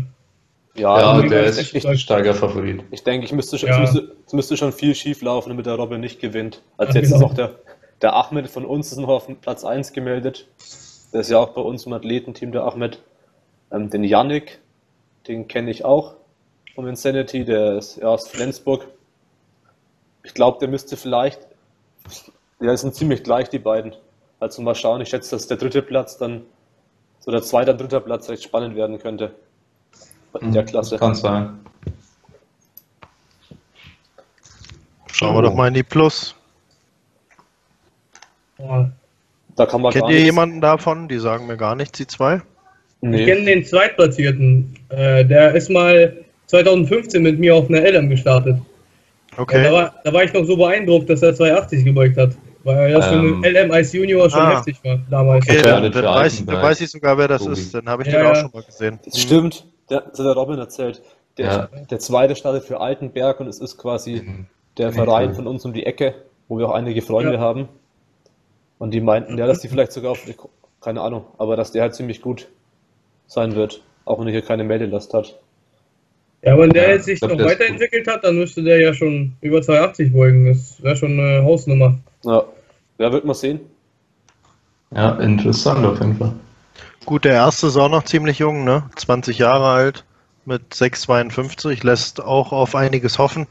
[0.74, 2.84] Ja, ja also der ist ist ein starker Favorit.
[2.90, 3.82] Ich denke, ich müsste schon, Ja.
[3.82, 6.62] es, müsste, es müsste schon viel schief laufen, damit der Robin nicht gewinnt.
[6.76, 7.26] Als Ja, jetzt ist genau.
[7.26, 7.54] auch der,
[8.00, 10.48] der Ahmed von uns ist noch auf Platz 1 gemeldet.
[11.12, 13.02] Der ist ja auch bei uns im Athletenteam, der Ahmed.
[13.70, 14.60] Ähm, den Yannick,
[15.28, 16.14] den kenne ich auch
[16.74, 18.86] vom Insanity, der ist ja, aus Flensburg.
[20.24, 21.40] Ich glaube, der müsste vielleicht,
[22.60, 23.94] ja, sind ziemlich gleich, die beiden.
[24.40, 26.42] Also mal schauen, ich schätze, dass der dritte Platz dann,
[27.20, 29.34] so der zweite und dritte Platz recht spannend werden könnte.
[30.40, 30.98] In der Mhm, Klasse.
[30.98, 31.58] Kann sein.
[35.12, 36.34] Schauen wir doch mal in die Plus.
[38.56, 38.90] Boah.
[39.56, 41.08] Da kann man Kennt gar ihr nichts- jemanden davon?
[41.08, 42.36] Die sagen mir gar nichts, die zwei.
[42.36, 42.42] Ich
[43.08, 43.24] Nee.
[43.26, 44.74] kenne den Zweitplatzierten.
[44.88, 46.16] Äh, der ist mal
[46.46, 48.56] 2015 mit mir auf einer LM gestartet.
[48.56, 49.72] Ja, da, Okay.
[49.72, 52.30] war, da war ich noch so beeindruckt, dass er 280 gebeugt hat.
[52.64, 53.42] Weil das für Ähm.
[53.42, 54.56] eine LM als Junior schon Ah.
[54.58, 55.44] heftig war damals.
[55.48, 57.52] Okay, Ja, dann, dann, für weiß, dann weiß ich sogar, wer das Tobi.
[57.54, 57.74] ist.
[57.74, 58.40] Dann habe ich Ja, den auch ja.
[58.42, 59.00] schon mal gesehen.
[59.04, 61.02] Das stimmt, der, das hat der Robin erzählt.
[61.38, 61.68] Der, Ja.
[61.90, 64.46] der zweite startet für Altenberg und es ist quasi Mhm.
[64.78, 65.34] der Ja, Verein cool.
[65.34, 66.14] von uns um die Ecke,
[66.48, 67.40] wo wir auch einige Freunde Ja.
[67.40, 67.68] haben.
[68.78, 70.26] Und die meinten, ja, dass die vielleicht sogar auf,
[70.80, 72.48] keine Ahnung, aber dass der halt ziemlich gut
[73.26, 75.38] sein wird, auch wenn er hier keine Meldelast hat.
[76.42, 78.92] Ja, wenn der Ja, jetzt sich ich glaub, noch weiterentwickelt hat, dann müsste der ja
[78.92, 80.46] schon über 280 beugen.
[80.46, 81.98] Das wäre schon eine Hausnummer.
[82.24, 82.44] Ja,
[82.98, 83.60] ja wird man sehen.
[84.94, 86.32] Ja, interessant auf jeden Fall.
[87.04, 88.88] Gut, der erste ist auch noch ziemlich jung, ne?
[88.96, 90.04] 20 Jahre alt
[90.44, 91.84] mit 6,52.
[91.84, 93.46] Lässt auch auf einiges hoffen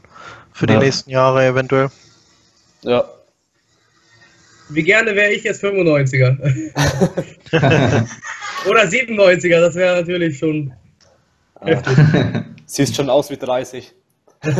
[0.52, 0.80] für die Ja.
[0.80, 1.88] nächsten Jahre eventuell.
[2.82, 3.04] Ja,
[4.70, 6.36] Wie gerne wäre ich jetzt 95er.
[8.66, 10.72] Oder 97er, das wäre natürlich schon
[11.60, 11.98] heftig.
[12.66, 13.92] siehst schon aus wie 30.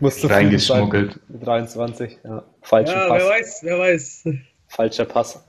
[0.00, 1.20] Musst du Reingeschmuggelt.
[1.28, 2.42] Mit 23, ja.
[2.62, 3.22] Falscher Ja, Pass.
[3.22, 4.24] wer weiß, wer weiß.
[4.68, 5.44] Falscher Pass.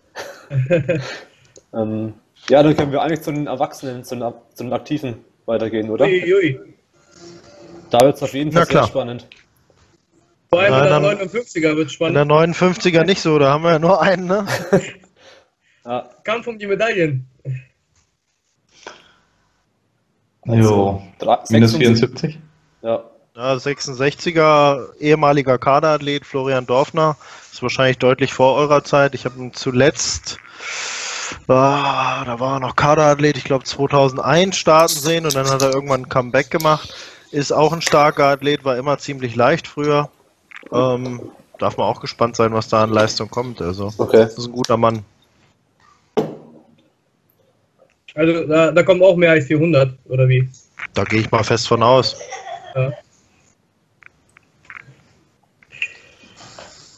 [1.73, 2.13] ähm,
[2.49, 6.05] ja, dann können wir eigentlich zu den Erwachsenen, zu den, zu den Aktiven weitergehen, oder?
[6.05, 6.59] Uiui.
[7.89, 9.27] Da wird es auf jeden Fall sehr spannend.
[10.49, 12.31] Vor allem Nein, der dann- 59er wird In der spannend.
[12.31, 14.45] 59er nicht so, da haben wir ja nur einen, ne?
[15.85, 17.25] Ja, Kampf um die Medaillen.
[20.45, 21.01] Jo.
[21.19, 21.77] drei- Minus 76.
[21.77, 22.39] 74?
[22.81, 23.08] Ja,
[23.39, 27.15] Ja, 66er ehemaliger Kaderathlet Florian Dorfner
[27.49, 29.15] ist wahrscheinlich deutlich vor eurer Zeit.
[29.15, 30.39] Ich habe ihn zuletzt,
[31.47, 35.73] ah, da war er noch Kaderathlet, ich glaube 2001 starten sehen und dann hat er
[35.73, 36.93] irgendwann ein Comeback gemacht.
[37.31, 40.09] Ist auch ein starker Athlet, war immer ziemlich leicht früher.
[40.73, 43.61] Ähm, darf man auch gespannt sein, was da an Leistung kommt.
[43.61, 44.17] Also, okay.
[44.17, 45.05] das ist ein guter Mann.
[48.15, 50.49] Also da, da kommt auch mehr als 400, oder wie?
[50.93, 52.17] Da gehe ich mal fest von aus.
[52.75, 52.91] Ja.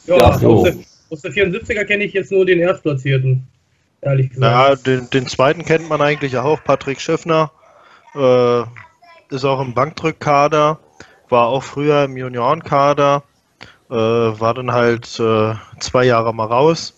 [0.07, 0.57] Ja, Ja, so.
[0.57, 0.75] aus, der,
[1.09, 3.43] aus der 74er kenne ich jetzt nur den Erstplatzierten.
[4.01, 4.87] Ehrlich Ja, gesagt.
[4.87, 7.51] den, den zweiten kennt man eigentlich auch, Patrick Schiffner.
[8.15, 8.63] Äh,
[9.33, 10.79] ist auch im Bankdrückkader,
[11.29, 13.23] war auch früher im Juniorenkader.
[13.89, 16.93] Äh, war dann halt äh, zwei Jahre mal raus.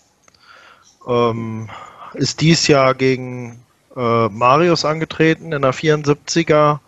[1.06, 1.68] Ähm,
[2.14, 3.64] ist dies Jahr gegen
[3.96, 6.80] äh, Marius angetreten in der 74er.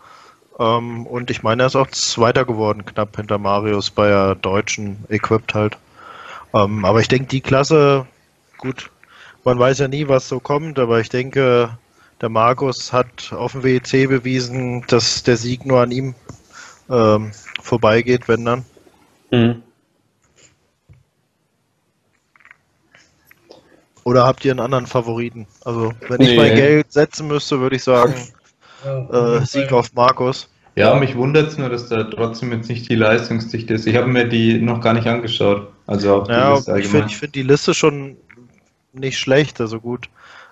[0.58, 5.04] Ähm, und ich meine, er ist auch Zweiter geworden, knapp hinter Marius bei der deutschen
[5.08, 5.76] Equipped halt.
[6.54, 8.06] Ähm, aber ich denke, die Klasse,
[8.58, 8.90] gut,
[9.44, 11.78] man weiß ja nie, was so kommt, aber ich denke,
[12.20, 16.14] der Markus hat auf dem WEC bewiesen, dass der Sieg nur an ihm
[16.88, 18.64] ähm, vorbeigeht, wenn dann.
[19.30, 19.62] Mhm.
[24.04, 25.48] Oder habt ihr einen anderen Favoriten?
[25.64, 26.30] Also, wenn nee.
[26.30, 28.14] ich mein Geld setzen müsste, würde ich sagen,
[28.84, 30.48] äh, Sieg auf Markus.
[30.76, 33.86] Ja, mich wundert es nur, dass da trotzdem jetzt nicht die Leistungsdichte ist.
[33.86, 35.72] Ich habe mir die noch gar nicht angeschaut.
[35.86, 38.16] Also auch ja, ich finde find die Liste schon
[38.92, 40.08] nicht schlecht, also gut.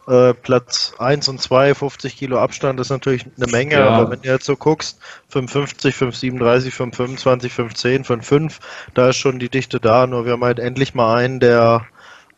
[0.06, 3.88] Äh, Platz 1 und 2, 50 Kilo Abstand ist natürlich eine Menge, ja.
[3.88, 8.60] aber wenn du jetzt so guckst, 550, 537, 525, 510, 55,
[8.92, 11.86] da ist schon die Dichte da, nur wir haben halt endlich mal einen, der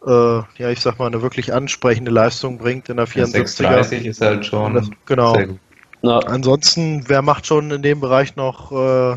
[0.07, 3.27] äh, ja, ich sag mal, eine wirklich ansprechende Leistung bringt in der 74er.
[3.27, 5.35] 630 ist halt schon das, genau.
[5.35, 5.59] sehr gut.
[6.03, 6.19] Ja.
[6.19, 9.17] Ansonsten, wer macht schon in dem Bereich noch äh,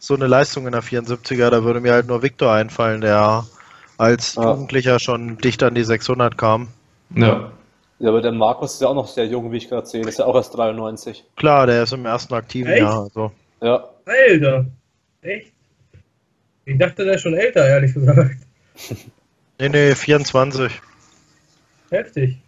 [0.00, 1.50] so eine Leistung in der 74er?
[1.50, 3.44] Da würde mir halt nur Victor einfallen, der
[3.98, 4.50] als ja.
[4.50, 6.68] Jugendlicher schon dicht an die 600 kam.
[7.14, 7.52] Ja.
[8.00, 10.00] Ja, aber der Markus ist ja auch noch sehr jung, wie ich gerade sehe.
[10.00, 11.22] Der ist ja auch erst 93.
[11.36, 12.80] Klar, der ist im ersten aktiven Echt?
[12.80, 13.02] Jahr.
[13.02, 13.30] Also.
[13.60, 13.84] Ja.
[14.06, 14.66] Alter.
[15.20, 15.52] Echt?
[16.64, 18.36] Ich dachte, der ist schon älter, ehrlich gesagt.
[19.58, 20.80] nee, nee, 24.
[21.90, 22.38] Heftig.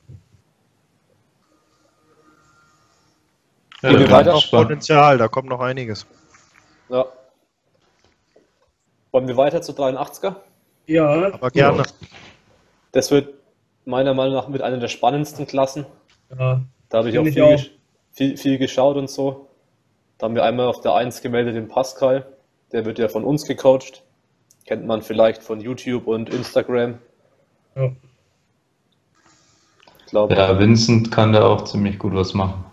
[3.82, 6.06] Ja, da kommt noch Potenzial, da kommt noch einiges.
[6.88, 7.04] Ja.
[9.12, 10.36] Wollen wir weiter zu 83er?
[10.86, 11.32] Ja.
[11.32, 11.84] Aber gerne.
[12.92, 13.34] Das wird
[13.84, 15.86] meiner Meinung nach mit einer der spannendsten Klassen.
[16.36, 16.62] Ja.
[16.88, 17.60] Da habe ich auch, viel, auch.
[18.12, 19.48] Viel, viel, geschaut und so.
[20.18, 22.26] Da haben wir einmal auf der 1 gemeldet den Pascal.
[22.72, 24.02] Der wird ja von uns gecoacht.
[24.66, 26.98] Kennt man vielleicht von YouTube und Instagram.
[27.76, 27.92] Ja.
[30.06, 32.64] Glaube, ja, Vincent kann da auch ziemlich gut was machen.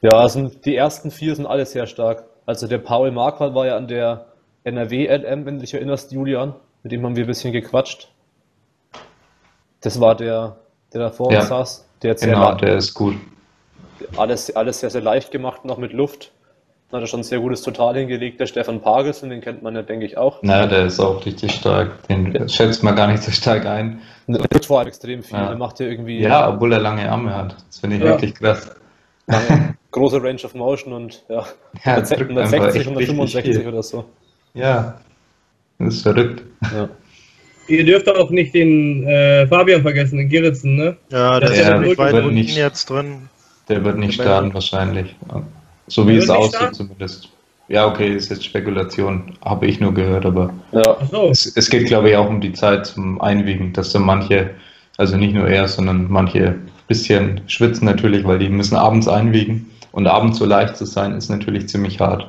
[0.00, 2.24] Ja, also die ersten vier sind alle sehr stark.
[2.46, 4.26] Also der Paul Marquardt war ja an der
[4.64, 6.54] NRW-LM, wenn du dich erinnerst, Julian.
[6.82, 8.08] Mit dem haben wir ein bisschen gequatscht.
[9.80, 10.56] Das war der,
[10.92, 11.88] der da vor ja, uns saß.
[12.02, 13.16] Der genau, der ist gut.
[14.16, 16.32] Alles, alles sehr, sehr leicht gemacht, noch mit Luft.
[16.92, 18.40] Hat er schon ein sehr gutes Total hingelegt.
[18.40, 20.38] Der Stefan Pagelsen, den kennt man ja, denke ich, auch.
[20.40, 22.06] Na, der ist auch richtig stark.
[22.08, 22.48] Den ja.
[22.48, 24.00] schätzt man gar nicht so stark ein.
[24.26, 25.36] Der tut vor extrem viel.
[25.36, 25.48] Ja.
[25.48, 26.20] Der macht ja irgendwie.
[26.20, 27.56] Ja, obwohl er lange Arme hat.
[27.66, 28.08] Das finde ich ja.
[28.08, 28.70] wirklich krass.
[29.26, 31.44] Lange, große Range of Motion und ja,
[31.84, 34.06] ja 160, 165 oder so.
[34.58, 35.00] Ja,
[35.78, 36.42] das ist verrückt.
[36.74, 36.88] Ja.
[37.68, 40.96] Ihr dürft auch nicht den äh, Fabian vergessen, den Geritzen, ne?
[41.10, 43.28] Ja, der, der ist ja nicht weit unten nicht, jetzt drin.
[43.68, 45.14] Der wird nicht starten wahrscheinlich.
[45.86, 47.28] So wie es aussieht zumindest.
[47.68, 50.96] Ja, okay, ist jetzt Spekulation, habe ich nur gehört, aber ja.
[51.10, 51.28] so.
[51.28, 54.50] es, es, geht, glaube ich, auch um die Zeit zum Einwiegen, dass dann manche,
[54.96, 56.54] also nicht nur er, sondern manche
[56.86, 61.28] bisschen schwitzen natürlich, weil die müssen abends einwiegen und abends so leicht zu sein, ist
[61.28, 62.26] natürlich ziemlich hart.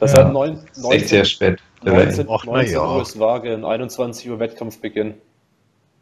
[0.00, 0.24] Das ja.
[0.24, 1.60] hat 9, 19, echt sehr spät.
[1.82, 2.94] 19, 19 ja.
[2.94, 5.14] Uhr ist Waage und 21 Uhr Wettkampfbeginn.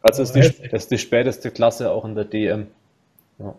[0.01, 2.67] Also ist die, das ist die späteste Klasse auch in der DM.
[3.37, 3.55] Ja.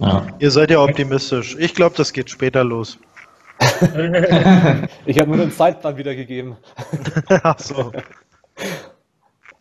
[0.00, 0.26] Ja.
[0.38, 1.56] Ihr seid ja optimistisch.
[1.58, 2.98] Ich glaube, das geht später los.
[5.06, 6.56] ich habe nur den Zeitplan wiedergegeben.
[7.42, 7.90] Ach so.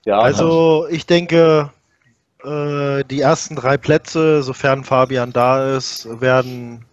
[0.06, 1.72] Ja, also ich denke,
[2.44, 6.86] äh, die ersten drei Plätze, sofern Fabian da ist, werden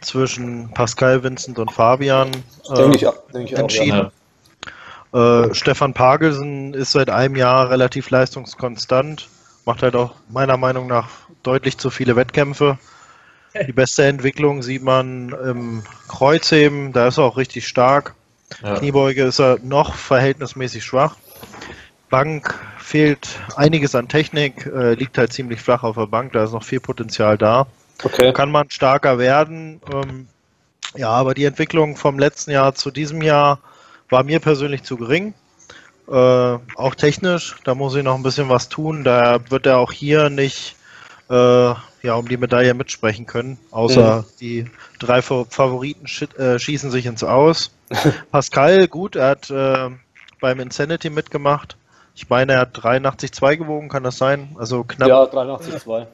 [0.00, 2.30] zwischen Pascal, Vincent und Fabian
[2.74, 3.92] äh, ich, ich entschieden.
[3.92, 4.12] Auch, ja.
[5.12, 9.28] Äh, Stefan Pagelsen ist seit einem Jahr relativ leistungskonstant,
[9.64, 11.08] macht halt auch meiner Meinung nach
[11.42, 12.78] deutlich zu viele Wettkämpfe.
[13.66, 18.14] Die beste Entwicklung sieht man im Kreuzheben, da ist er auch richtig stark.
[18.62, 18.76] Ja.
[18.76, 21.16] Kniebeuge ist er noch verhältnismäßig schwach.
[22.10, 26.52] Bank fehlt einiges an Technik, äh, liegt halt ziemlich flach auf der Bank, da ist
[26.52, 27.66] noch viel Potenzial da.
[28.02, 28.32] Okay.
[28.32, 29.80] Kann man starker werden.
[29.92, 30.26] Ähm,
[30.96, 33.60] ja, aber die Entwicklung vom letzten Jahr zu diesem Jahr
[34.10, 35.34] war mir persönlich zu gering.
[36.08, 39.04] Äh, auch technisch, da muss ich noch ein bisschen was tun.
[39.04, 40.76] Da wird er auch hier nicht
[41.30, 44.24] äh, ja, um die Medaille mitsprechen können, außer mhm.
[44.40, 44.64] die
[44.98, 46.06] drei Favoriten
[46.38, 47.70] äh, schießen sich ins Aus.
[48.32, 49.90] Pascal, gut, er hat äh,
[50.40, 51.76] beim Insanity mitgemacht.
[52.14, 54.56] Ich meine, er hat 83,2 gewogen, kann das sein?
[54.58, 55.08] Also knapp.
[55.08, 56.06] Ja, 83,2.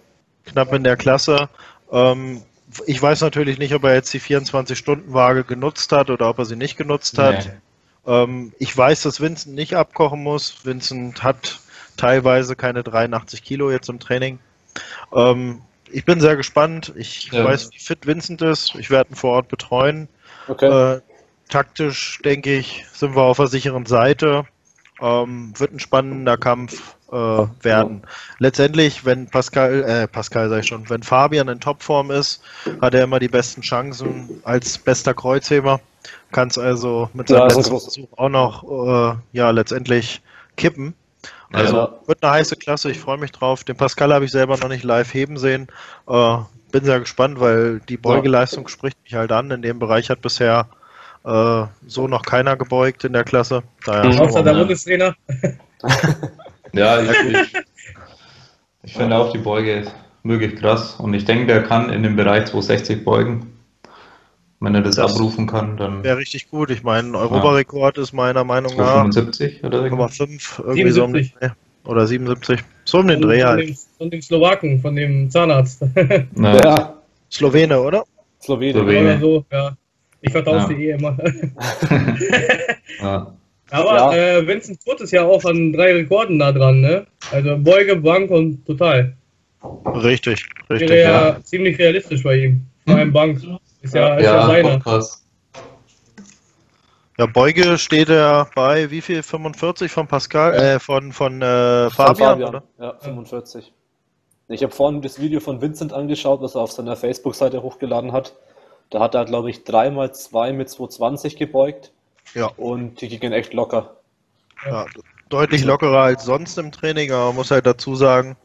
[0.44, 1.48] Knapp in der Klasse.
[1.90, 2.42] Ähm,
[2.87, 6.56] ich weiß natürlich nicht, ob er jetzt die 24-Stunden-Waage genutzt hat oder ob er sie
[6.56, 7.46] nicht genutzt hat.
[7.46, 7.52] Nee.
[8.07, 10.64] Ähm, ich weiß, dass Vincent nicht abkochen muss.
[10.64, 11.61] Vincent hat
[11.97, 14.38] teilweise keine 83 Kilo jetzt im Training.
[15.14, 16.92] Ähm, ich bin sehr gespannt.
[16.97, 17.45] Ich ja.
[17.45, 18.75] weiß, wie fit Vincent ist.
[18.77, 20.09] Ich werde ihn vor Ort betreuen.
[20.49, 20.95] Okay.
[20.97, 21.01] Äh,
[21.49, 24.45] taktisch, denke ich, sind wir auf der sicheren Seite.
[25.01, 28.03] Ähm, wird ein spannender Kampf äh, werden.
[28.38, 32.42] Letztendlich, wenn Pascal, äh, Pascal sag ich schon, wenn Fabian in Topform ist,
[32.81, 35.81] hat er immer die besten Chancen als bester Kreuzheber.
[36.37, 40.20] Kann es also mit seinem Ja, ist letzten Versuch auch noch äh, ja, letztendlich
[40.59, 40.92] kippen.
[41.51, 41.99] Also Ja.
[42.05, 43.64] wird eine heiße Klasse, ich freue mich drauf.
[43.64, 45.68] Den Pascal habe ich selber noch nicht live heben sehen.
[46.07, 46.37] Äh,
[46.72, 49.51] bin sehr gespannt, weil die Beugeleistung spricht mich halt an.
[49.51, 50.68] In dem Bereich hat bisher
[51.25, 53.62] äh, so noch keiner gebeugt in der Klasse.
[53.87, 54.20] Daher Mhm.
[54.20, 54.53] Außer der.
[54.53, 55.14] Bundestrainer.
[56.75, 57.53] Ja, ich, ich,
[58.83, 59.87] ich finde auch die Beuge
[60.22, 63.56] wirklich krass und ich denke, der kann in dem Bereich 260 beugen.
[64.61, 66.71] Wenn er das, Das abrufen kann, dann Wäre richtig gut.
[66.71, 69.95] Ich meine, Europarekord ist meiner Meinung nach 275 oder so.
[69.97, 71.38] 0,5 irgendwie so um den 77.
[71.38, 71.51] Dreh.
[71.90, 72.61] oder 77.
[72.85, 73.69] So um den Von, Dreh von, halt.
[73.69, 75.83] dem, von dem Slowaken, von dem Zahnarzt.
[76.35, 76.95] Na, Ja,
[77.31, 78.05] Slowene, oder?
[78.42, 78.75] Slowenien.
[78.77, 79.07] Slowenien.
[79.07, 79.77] Oder so, ja.
[80.23, 80.79] Ich vertausche Ja.
[80.79, 81.16] die eh immer.
[83.01, 83.35] ja.
[83.71, 84.38] Aber Ja.
[84.38, 87.07] äh, Vincent Furt ist ja auch an drei Rekorden da dran, ne?
[87.33, 89.12] Also Beuge, Bank und Total.
[89.85, 90.88] Richtig, richtig.
[90.90, 91.42] Wäre ja, ja.
[91.42, 92.62] ziemlich realistisch bei ihm.
[92.87, 93.37] Allem Bank.
[93.83, 94.68] Ist ja, ist ja, Ja, seiner.
[94.70, 95.22] voll krass.
[97.18, 99.22] Ja, Beuge steht er bei wie viel?
[99.22, 102.62] 45 von Pascal, äh, von, von äh, Von Fabian, oder?
[102.79, 103.72] Ja, 45.
[104.49, 108.35] Ich habe vorhin das Video von Vincent angeschaut, was er auf seiner Facebook-Seite hochgeladen hat.
[108.90, 111.90] Da hat er, glaube ich, 3x2 mit 220 gebeugt
[112.35, 112.51] Ja.
[112.57, 113.96] und die gingen echt locker.
[114.64, 114.85] Ja,
[115.31, 118.37] deutlich lockerer als sonst im Training, aber man muss halt dazu sagen,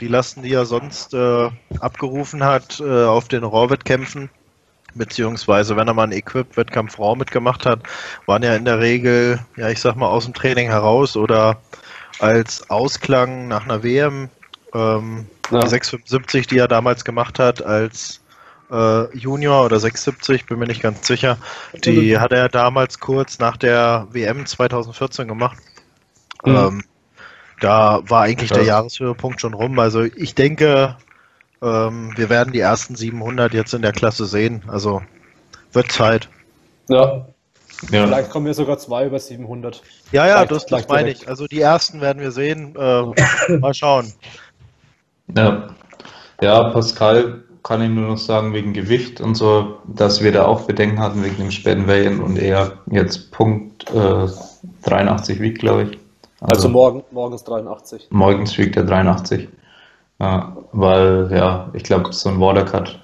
[0.00, 1.50] die Lasten, die er sonst äh,
[1.80, 4.30] abgerufen hat äh, auf den Raw-Wettkämpfen,
[4.94, 7.80] beziehungsweise wenn er mal einen Equip-Wettkampf Raw mitgemacht hat,
[8.26, 11.60] waren ja in der Regel, ja ich sag mal, aus dem Training heraus oder
[12.18, 14.28] als Ausklang nach einer WM.
[14.74, 15.60] Ähm, Ja.
[15.60, 18.22] Die 675, die er damals gemacht hat als
[18.70, 21.36] äh, Junior oder 670, bin mir nicht ganz sicher,
[21.84, 25.58] die hat er damals kurz nach der WM 2014 gemacht.
[26.44, 26.56] Mhm.
[26.56, 26.84] Ähm,
[27.62, 28.64] da war eigentlich der.
[28.64, 29.78] Jahreshöhepunkt schon rum.
[29.78, 30.96] Also ich denke,
[31.62, 34.62] ähm, wir werden die ersten 700 jetzt in der Klasse sehen.
[34.68, 35.02] Also
[35.72, 36.28] wird Zeit.
[36.88, 37.26] Ja,
[37.90, 38.06] Ja.
[38.06, 39.82] vielleicht kommen wir sogar zwei über 700.
[40.12, 41.22] Ja, ja, Vielleicht- das, das meine direkt.
[41.22, 41.28] ich.
[41.28, 42.74] Also die ersten werden wir sehen.
[42.76, 44.12] Äh, mal schauen.
[45.36, 45.68] Ja.
[46.40, 50.62] ja, Pascal kann ich nur noch sagen, wegen Gewicht und so, dass wir da auch
[50.62, 54.26] Bedenken hatten wegen dem späten Weighen und er jetzt Punkt äh,
[54.82, 55.98] 83 wiegt, glaube ich.
[56.42, 58.08] Also morgen, morgens 83.
[58.10, 59.48] morgens wiegt er 83.
[60.18, 62.98] Ja, weil, ja, ich glaube, so ein Watercut,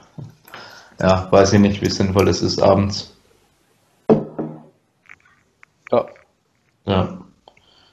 [1.00, 3.16] ja, weiß ich nicht, wie sinnvoll es ist abends.
[5.90, 6.06] Ja,
[6.84, 7.18] Ja.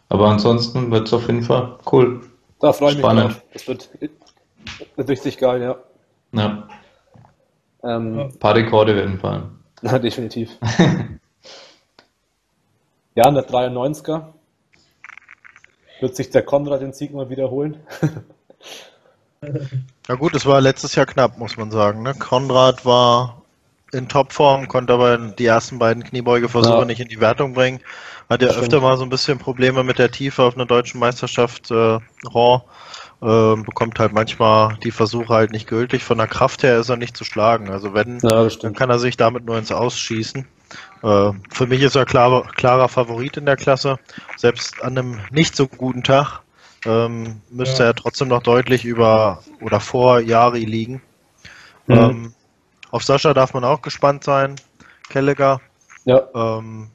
[0.09, 2.21] Aber ansonsten wird es auf jeden Fall cool.
[2.59, 3.33] da freue ich mich Spannend.
[3.33, 3.41] drauf.
[3.53, 3.89] Das wird,
[4.95, 5.75] wird richtig geil, ja.
[6.31, 6.67] Ja.
[7.83, 8.19] Ähm.
[8.19, 9.59] Ein paar Rekorde werden fallen.
[9.81, 10.51] Definitiv.
[13.15, 14.23] ja, in der 93er
[16.05, 17.77] wird sich der Konrad den Sieg mal wiederholen.
[20.07, 22.01] Ja gut, es war letztes Jahr knapp, muss man sagen.
[22.01, 22.15] Ne?
[22.15, 23.43] Konrad war
[23.91, 26.85] in Topform, konnte aber die ersten beiden Kniebeugeversuche Ja.
[26.85, 27.79] nicht in die Wertung bringen.
[28.27, 31.69] Hat ja öfter mal so ein bisschen Probleme mit der Tiefe auf einer deutschen Meisterschaft
[31.69, 31.99] äh,
[32.33, 32.63] Raw.
[33.21, 36.03] Ähm, bekommt halt manchmal die Versuche halt nicht gültig.
[36.03, 37.69] Von der Kraft her ist er nicht zu schlagen.
[37.69, 40.47] Also wenn, Ja, dann kann er sich damit nur ins Ausschießen.
[41.03, 43.99] Äh, für mich ist er klar, klarer Favorit in der Klasse.
[44.35, 46.41] Selbst an einem nicht so guten Tag
[46.85, 47.89] ähm, müsste Ja.
[47.89, 51.01] er trotzdem noch deutlich über oder vor Jari liegen.
[51.87, 51.95] Mhm.
[51.95, 52.33] Ähm,
[52.91, 54.55] auf Sascha darf man auch gespannt sein.
[55.09, 55.61] Kelleger,
[56.05, 56.89] Ja, ähm,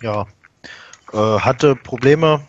[0.00, 0.26] ja,
[1.12, 2.40] äh, hatte Probleme,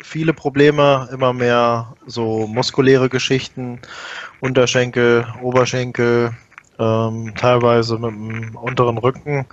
[0.00, 3.80] viele Probleme, immer mehr so muskuläre Geschichten,
[4.40, 6.32] Unterschenkel, Oberschenkel,
[6.78, 9.46] ähm, teilweise mit dem unteren Rücken.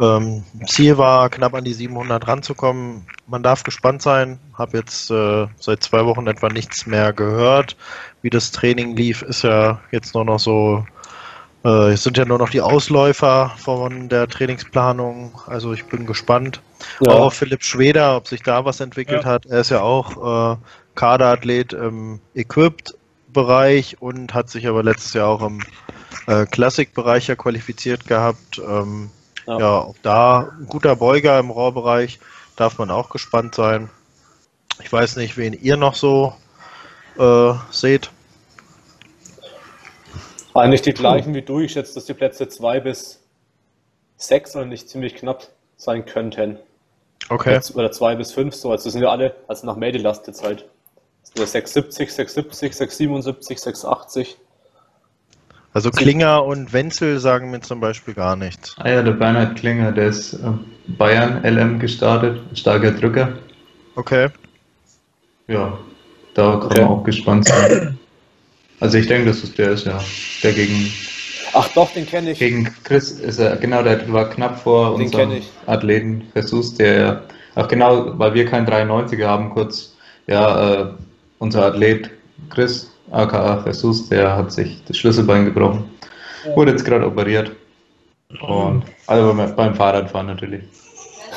[0.00, 3.06] Ähm, Ziel war, knapp an die 700 ranzukommen.
[3.26, 4.38] Man darf gespannt sein.
[4.54, 7.76] Habe jetzt äh, seit zwei Wochen etwa nichts mehr gehört.
[8.22, 10.84] Wie das Training lief, ist ja jetzt nur noch so
[11.64, 15.38] äh, es sind ja nur noch die Ausläufer von der Trainingsplanung.
[15.46, 16.62] Also ich bin gespannt.
[17.00, 17.10] ja.
[17.10, 19.30] Auch Philipp Schweder, ob sich da was entwickelt Ja.
[19.30, 19.46] hat.
[19.46, 20.56] Er ist ja auch äh,
[20.94, 25.60] Kaderathlet im Equipped-Bereich und hat sich aber letztes Jahr auch im
[26.26, 28.58] äh, Classic-Bereich ja qualifiziert gehabt.
[28.66, 29.10] Ähm,
[29.50, 29.58] Ja.
[29.58, 29.78] ja.
[29.78, 32.20] auch da ein guter Beuger im Raw-Bereich.
[32.56, 33.90] Darf man auch gespannt sein.
[34.82, 36.34] Ich weiß nicht, wen ihr noch so
[37.18, 38.10] äh, seht.
[40.54, 41.60] Eigentlich die gleichen wie du.
[41.60, 43.20] Ich schätze, dass die Plätze 2 bis
[44.16, 46.58] 6 eigentlich ziemlich knapp sein könnten.
[47.28, 47.60] Okay.
[47.74, 48.70] Oder 2 bis 5 so.
[48.70, 50.68] Also das sind ja alle, also nach jetzt halt.
[51.22, 54.38] Das sind ja 670, 670, 677, 680.
[55.72, 58.74] Also Klinger und Wenzel sagen mir zum Beispiel gar nichts.
[58.78, 60.38] Ah ja, der Bernhard Klinger, der ist äh,
[60.88, 63.32] Bayern LM gestartet, starker Drücker.
[63.94, 64.28] Okay.
[65.48, 65.78] Ja,
[66.34, 66.80] da kann Okay.
[66.82, 67.98] man auch gespannt sein.
[68.80, 69.98] Also ich denke, dass es der ist, ja.
[70.42, 70.90] Der gegen,
[71.52, 72.38] Ach doch, den kenne ich.
[72.38, 75.42] gegen Chris ist er, genau, der war knapp vor Den unserem.
[75.66, 77.22] Athleten Jesus, der,
[77.54, 79.96] ach genau, weil wir keinen 93er haben, kurz,
[80.26, 80.86] ja, äh,
[81.38, 82.10] unser Athlet
[82.48, 85.90] Chris, aka Jesus, der hat sich das Schlüsselbein gebrochen.
[86.54, 87.52] Wurde jetzt gerade operiert.
[88.40, 90.62] Und, also beim, beim Fahrradfahren natürlich.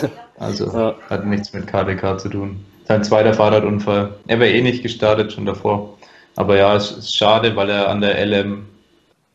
[0.39, 0.95] Also Ja.
[1.11, 2.65] hat nichts mit KDK zu tun.
[2.87, 4.15] Sein zweiter Fahrradunfall.
[4.27, 5.97] Er wäre eh nicht gestartet schon davor.
[6.35, 8.65] Aber ja, es ist schade, weil er an der LM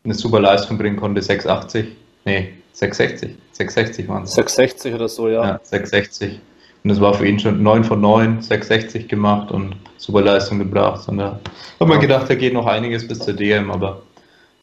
[0.04, 1.22] eine super Leistung bringen konnte.
[1.22, 1.86] 680.
[2.24, 3.36] Nee, 660.
[3.52, 4.34] 660 waren es.
[4.34, 5.44] 660 oder so, ja.
[5.44, 6.40] Ja, 660.
[6.84, 11.08] Und das war für ihn schon 9 von 9, 660 gemacht und super Leistung gebracht.
[11.08, 11.40] Und da
[11.80, 14.02] hat man gedacht, da geht noch einiges bis zur DM, aber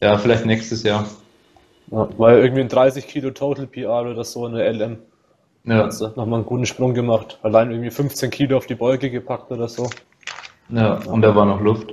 [0.00, 1.06] ja, vielleicht nächstes Jahr.
[1.90, 2.08] ja.
[2.18, 4.98] War ja irgendwie ein 30 Kilo Total PR oder so in der LM.
[5.64, 7.38] Ja, Hat nochmal einen guten Sprung gemacht.
[7.42, 9.90] Allein irgendwie 15 Kilo auf die Beuge gepackt oder so.
[10.68, 11.92] ja, und da war noch Luft.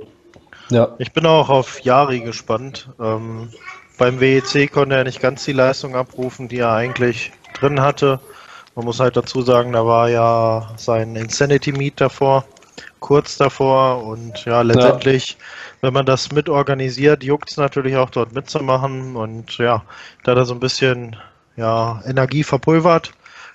[0.70, 0.94] Ja.
[0.98, 2.88] Ich bin auch auf Jari gespannt.
[3.00, 3.50] Ähm,
[3.98, 8.20] beim WEC konnte er nicht ganz die Leistung abrufen, die er eigentlich drin hatte.
[8.74, 12.44] Man muss halt dazu sagen, da war ja sein Insanity Meet davor,
[12.98, 15.36] kurz davor und ja, letztendlich,
[15.80, 19.82] wenn man das mitorganisiert, juckt es natürlich auch dort mitzumachen und ja,
[20.24, 21.16] da hat er so ein bisschen
[21.56, 23.12] ja, Energie verpulvert.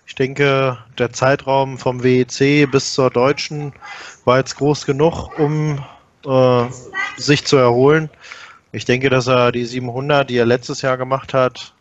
[0.08, 3.74] Ich denke, der Zeitraum vom WEC bis zur Deutschen
[4.26, 5.84] war jetzt groß genug, um
[6.26, 6.66] äh,
[7.18, 8.10] sich zu erholen.
[8.72, 11.74] Ich denke, dass er die 700, die er letztes Jahr gemacht hat,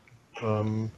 [0.42, 0.90] ähm,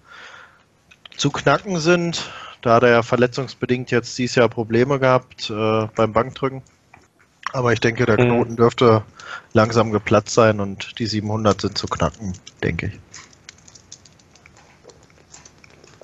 [1.20, 2.30] zu knacken sind.
[2.62, 6.62] Da hat er ja verletzungsbedingt jetzt dieses Jahr Probleme gehabt äh, beim Bankdrücken.
[7.52, 8.24] Aber ich denke, der Mhm.
[8.28, 9.02] Knoten dürfte
[9.52, 13.00] langsam geplatzt sein und die 700 sind zu knacken, denke ich.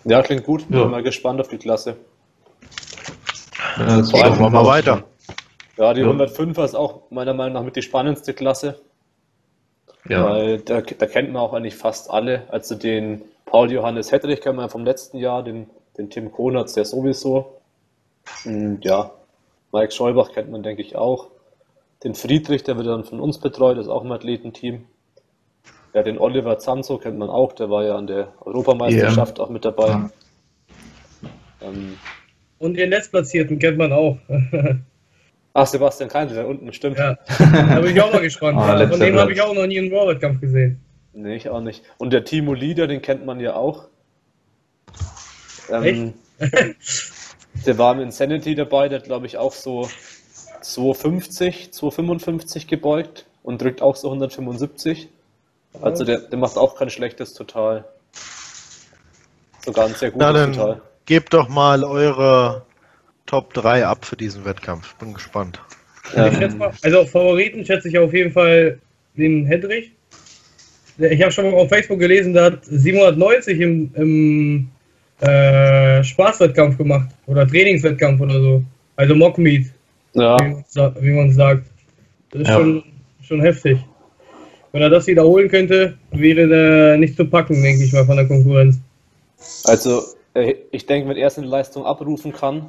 [0.04, 0.68] Ja, klingt gut.
[0.68, 0.86] Bin Ja.
[0.86, 1.96] mal gespannt auf die Klasse.
[3.78, 5.04] Ja, das Vor allem wir noch- weiter.
[5.78, 6.08] Ja, die Ja.
[6.08, 8.80] 105er ist auch meiner Meinung nach mit die spannendste Klasse,
[10.08, 12.42] Ja, weil da, da kennt man auch eigentlich fast alle.
[12.48, 16.84] Also den Paul Johannes Hettrich kennt man vom letzten Jahr, den, den Tim Konatz, der
[16.84, 17.60] sowieso.
[18.44, 19.12] Und ja,
[19.72, 21.28] Mike Scheubach kennt man, denke ich, auch.
[22.04, 24.84] Den Friedrich, der wird dann von uns betreut, ist auch im Athletenteam.
[25.94, 29.64] Ja, den Oliver Zanzo kennt man auch, der war ja an der Europameisterschaft auch mit
[29.64, 29.88] dabei.
[29.88, 30.10] Ja.
[31.62, 31.96] Ähm,
[32.58, 34.18] Und den Letztplatzierten kennt man auch.
[35.56, 36.98] ach, Sebastian Keindl, der unten, stimmt.
[36.98, 38.58] ja, da bin ich auch mal gespannt.
[38.58, 40.80] Ah, Von dem habe ich auch noch nie einen Raw-Wettkampf gesehen.
[41.14, 41.82] Nee, ich auch nicht.
[41.96, 43.88] Und der Timo Lieder, den kennt man ja auch.
[45.70, 46.12] Ähm,
[47.66, 49.88] der war im Insanity dabei, der hat glaube ich auch so
[50.60, 55.08] 250, 255 gebeugt und drückt auch so 175.
[55.80, 57.84] Also der, der macht auch kein schlechtes Total.
[59.64, 60.82] Sogar ein sehr gutes Na dann Total.
[61.06, 62.62] gebt doch mal eure
[63.26, 64.94] Top 3 ab für diesen Wettkampf.
[64.96, 65.60] Bin gespannt.
[66.12, 68.78] Schätze mal, also Favoriten schätze ich auf jeden Fall
[69.16, 69.90] den Hendrich.
[70.98, 74.68] Der- Ich habe schon mal auf Facebook gelesen, der hat 790 im, im
[75.20, 78.62] äh, Spaßwettkampf gemacht oder Trainingswettkampf oder so.
[78.94, 79.66] Also Mockmeet,
[80.14, 81.66] Ja, wie, man sa- wie man sagt.
[82.30, 82.54] Das ist Ja.
[82.54, 82.82] schon,
[83.22, 83.78] schon heftig.
[84.72, 88.26] Wenn er das wiederholen könnte, wäre der nicht zu packen, denke ich mal, von der
[88.26, 88.78] Konkurrenz.
[89.64, 90.02] also
[90.34, 92.66] äh, ich denke, wenn er seine Leistung abrufen kann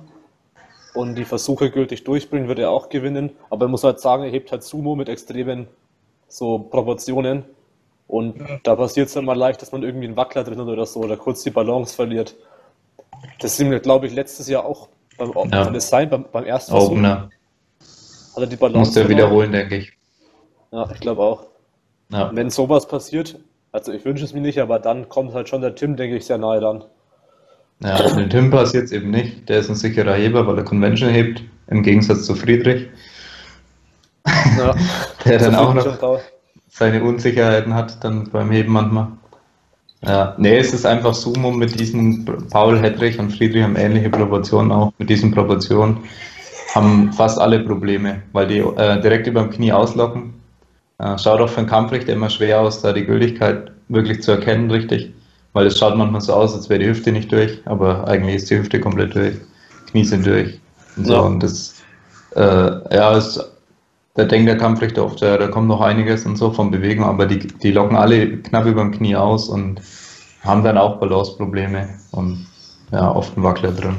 [0.93, 3.31] und die Versuche gültig durchbringen, wird er auch gewinnen.
[3.49, 5.67] Aber er muss halt sagen, er hebt halt Sumo mit extremen
[6.27, 7.43] so Proportionen.
[8.07, 8.59] Und Ja.
[8.63, 11.01] da passiert es dann mal leicht, dass man irgendwie einen Wackler drin hat oder so
[11.01, 12.35] oder kurz die Balance verliert.
[13.39, 15.79] Das sind wir, glaube ich, letztes Jahr auch beim, Ja.
[15.79, 17.29] sein, beim, beim ersten Versuch Opener.
[18.35, 19.17] hat er die Balance Muss der verloren.
[19.25, 19.93] wiederholen, denke ich.
[20.71, 21.43] Ja, ich glaube auch.
[22.09, 22.29] Ja.
[22.33, 23.37] Wenn sowas passiert,
[23.71, 26.25] also ich wünsche es mir nicht, aber dann kommt halt schon der Tim, denke ich,
[26.25, 26.83] sehr nahe dran.
[27.83, 29.47] Ja, den Tim passiert es eben nicht.
[29.49, 32.87] Der ist ein sicherer Heber, weil er Convention hebt, im Gegensatz zu Friedrich,
[34.57, 34.75] Ja,
[35.25, 36.21] der dann auch noch
[36.69, 39.07] seine Unsicherheiten hat, dann beim Heben manchmal.
[40.03, 44.71] Ja, nee, es ist einfach Sumo mit diesen, Paul, Hedrich und Friedrich haben ähnliche Proportionen
[44.71, 46.03] auch, mit diesen Proportionen
[46.75, 50.35] haben fast alle Probleme, weil die äh, direkt über dem Knie auslocken.
[50.99, 54.69] Äh, schaut auch für einen Kampfrichter immer schwer aus, da die Gültigkeit wirklich zu erkennen,
[54.69, 55.13] richtig,
[55.57, 58.49] weil es schaut manchmal so aus, als wäre die Hüfte nicht durch, aber eigentlich ist
[58.51, 59.35] die Hüfte komplett durch,
[59.89, 60.59] Knie sind durch
[60.95, 61.19] und so Ja.
[61.21, 61.73] und das,
[62.35, 63.43] äh, ja, ist
[64.13, 67.25] da denkt der Kampfrichter oft, ja, da kommt noch einiges und so von Bewegung, aber
[67.25, 69.81] die, die locken alle knapp über dem Knie aus und
[70.43, 72.45] haben dann auch Balanceprobleme und
[72.91, 73.97] ja, oft einen Wackler drin.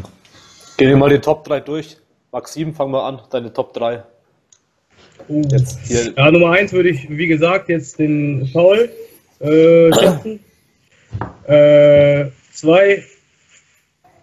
[0.77, 1.97] Gehen wir mal die Top 3 durch.
[2.31, 4.03] Maxim, fang mal an, deine Top 3.
[5.29, 5.43] Uh.
[5.51, 8.89] Jetzt hier, Ja, Nummer eins würde ich, wie gesagt, jetzt den Paul
[9.41, 10.41] äh, setzen.
[11.47, 13.05] Äh, zwei,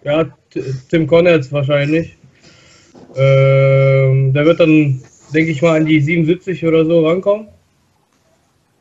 [0.04, 0.26] ja,
[0.90, 2.16] Tim Connertz wahrscheinlich.
[3.16, 5.00] Ähm, der wird dann,
[5.34, 7.48] denke ich mal, an die 77 oder so rankommen.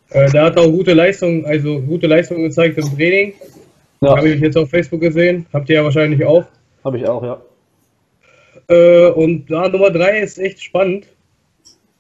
[0.10, 3.34] Äh, der hat auch gute Leistung, also gute Leistung gezeigt im Training.
[4.02, 5.46] Ja, Habe ich jetzt auf Facebook gesehen.
[5.54, 6.46] Habt ihr ja wahrscheinlich auch.
[6.84, 7.42] habe ich auch, ja.
[8.68, 11.08] Äh, und ja, Nummer 3 ist echt spannend.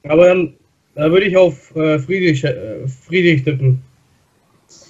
[0.03, 0.53] Aber dann
[0.95, 3.81] da würde ich auf äh, Friedrich, äh, Friedrich tippen.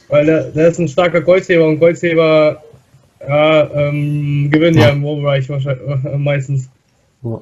[0.09, 2.61] Weil der, der ist ein starker Kreuzheber und Kreuzheber
[3.27, 6.69] ja, ähm, gewinnen ja im Warbereich wahrscheinlich äh, meistens.
[7.23, 7.41] Ja.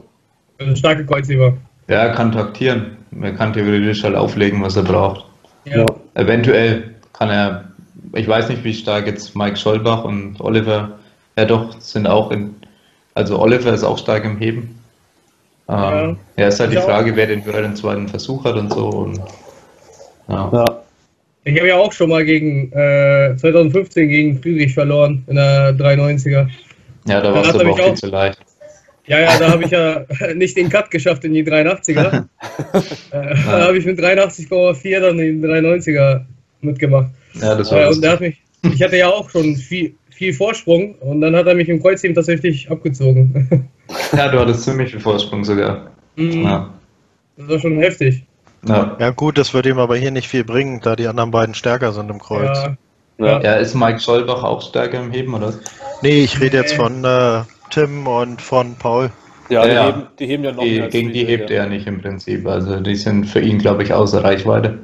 [0.59, 1.57] Also starke Kreuzheber.
[1.87, 2.97] Ja, er kann taktieren.
[3.21, 5.25] Er kann theoretisch halt auflegen, was er braucht.
[5.65, 5.79] Ja.
[5.79, 5.85] Ja.
[6.15, 7.65] Eventuell kann er,
[8.13, 10.99] ich weiß nicht, wie stark jetzt Mike Schollbach und Oliver,
[11.37, 12.55] ja doch, sind auch in,
[13.13, 14.79] also Oliver ist auch stark im Heben.
[15.67, 16.15] Ähm, Ja.
[16.37, 16.47] ja.
[16.47, 16.87] ist halt die Ich auch.
[16.87, 18.87] Frage, wer den, wer den zweiten Versuch hat und so.
[18.87, 19.19] Und,
[20.27, 20.49] ja.
[20.53, 20.65] Ja.
[21.45, 26.47] Ich habe ja auch schon mal gegen äh, 2015 gegen Friedrich verloren in der 390er.
[27.05, 28.39] ja, da Da war es hat er aber auch viel zu leicht.
[29.05, 32.23] Ja, ja, da habe ich ja nicht den Cut geschafft in die 83er.
[33.11, 36.21] äh, da habe ich mit 83,4 dann den 390er
[36.61, 37.07] mitgemacht.
[37.41, 38.41] Ja, das war Äh, und der hat mich,
[38.73, 42.15] ich hatte ja auch schon viel, viel Vorsprung und dann hat er mich im Kreuzheben
[42.15, 43.67] tatsächlich abgezogen.
[44.15, 45.91] Ja, du hattest ziemlich viel Vorsprung sogar.
[46.15, 46.73] Mhm, Ja.
[47.35, 48.23] Das war schon heftig.
[48.67, 48.95] Ja.
[48.99, 51.91] Ja gut, das wird ihm aber hier nicht viel bringen, da die anderen beiden stärker
[51.91, 52.57] sind im Kreuz.
[53.17, 53.41] Ja, Ja.
[53.41, 55.53] ja, ist Mike Schollbach auch stärker im Heben, oder?
[56.01, 59.11] Nee, ich rede jetzt von äh, Tim und von Paul.
[59.49, 59.85] Ja, die, Ja, ja.
[59.87, 61.57] Heben, die heben ja noch Die, gegen die hebt ja.
[61.63, 62.47] er nicht im Prinzip.
[62.47, 64.79] Also die sind für ihn, glaube ich, außer Reichweite.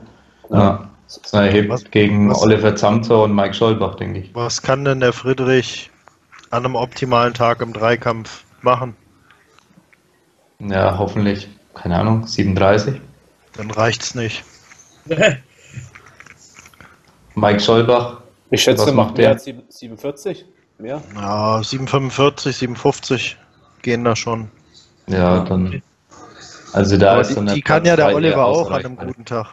[0.51, 0.89] Ja.
[1.31, 4.35] Er hebt Was- gegen was- Oliver Zamter und Mike Schollbach, denke ich.
[4.35, 5.89] Was kann denn der Friedrich
[6.51, 8.95] an einem optimalen Tag im Dreikampf machen?
[10.59, 12.99] Ja, hoffentlich, keine Ahnung, 37.
[13.59, 14.45] Dann reicht's nicht.
[17.35, 19.25] Mike Schollbach, Ich schätze, Was der macht der?
[19.25, 20.45] mehr als sieben- 47.
[20.77, 21.01] Mehr?
[21.13, 23.37] Ja, 745, 750
[23.81, 24.49] gehen da schon.
[25.07, 25.81] ja, dann.
[26.71, 29.25] Also da Aber ist dann die, die kann ja der Oliver auch an einem guten
[29.25, 29.47] Tag.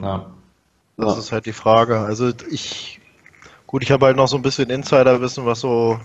[0.00, 0.30] Ja.
[0.96, 1.18] Das Ja.
[1.18, 1.98] ist halt die Frage.
[1.98, 2.98] Also ich,
[3.66, 6.00] gut, ich habe halt noch so ein bisschen Insiderwissen, was so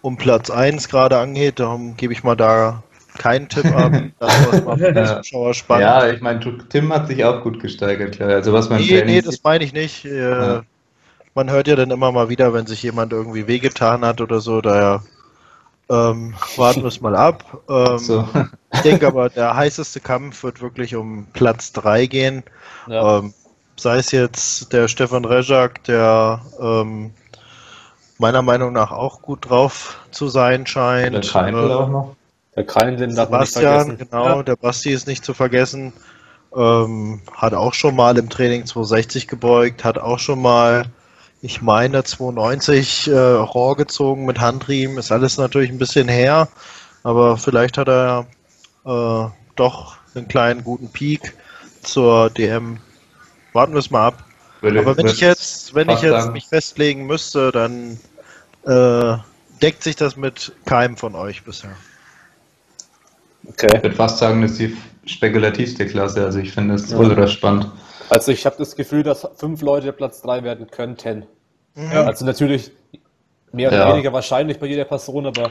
[0.00, 1.60] um Platz 1 gerade angeht.
[1.60, 2.82] Darum gebe ich mal da
[3.18, 3.92] keinen Tipp ab.
[4.18, 5.22] Das war für die Ja.
[5.22, 5.82] Zuschauer spannend.
[5.82, 8.30] ja, ich meine, Tim hat sich auch gut gesteigert, klar.
[8.30, 10.04] Also was man nee, Training nee, das meine ich nicht.
[10.04, 10.62] Äh, Ja.
[11.34, 14.60] Man hört ja dann immer mal wieder, wenn sich jemand irgendwie wehgetan hat oder so.
[14.60, 15.02] Daher
[15.88, 17.62] ähm, warten wir es mal ab.
[17.70, 18.28] Ähm, so.
[18.74, 22.42] Ich denke aber, der heißeste Kampf wird wirklich um Platz 3 gehen.
[22.86, 23.18] Ja.
[23.18, 23.32] Ähm,
[23.76, 27.12] sei es jetzt der Stefan Rezak, der ähm,
[28.18, 31.14] meiner Meinung nach auch gut drauf zu sein scheint.
[31.14, 32.16] Der Keindl Äh, auch noch.
[32.56, 33.98] Der Keinen darf man nicht vergessen.
[33.98, 34.42] genau, Ja.
[34.42, 35.92] der Basti ist nicht zu vergessen.
[36.54, 40.84] Ähm, hat auch schon mal im Training 260 gebeugt, hat auch schon mal,
[41.40, 44.98] ich meine, 290 äh, Rohr gezogen mit Handriemen.
[44.98, 46.48] Ist alles natürlich ein bisschen her,
[47.04, 48.26] aber vielleicht hat er
[48.84, 51.32] äh, doch einen kleinen guten Peak
[51.82, 52.78] zur DM.
[53.54, 54.24] Warten wir es mal ab.
[54.60, 57.98] Würde- Aber wenn ich jetzt, wenn ich jetzt mich festlegen müsste, dann
[58.66, 59.16] äh,
[59.62, 61.70] deckt sich das mit keinem von euch bisher.
[63.48, 63.68] Okay.
[63.76, 64.76] Ich würde fast sagen, das ist die
[65.06, 66.24] spekulativste Klasse.
[66.24, 66.98] Also ich finde es Ja.
[66.98, 67.66] ultra spannend.
[68.08, 71.26] Also ich habe das Gefühl, dass fünf Leute Platz 3 werden könnten.
[71.74, 72.04] Ja.
[72.04, 72.70] Also natürlich
[73.52, 73.92] mehr oder Ja.
[73.92, 75.50] weniger wahrscheinlich bei jeder Person, aber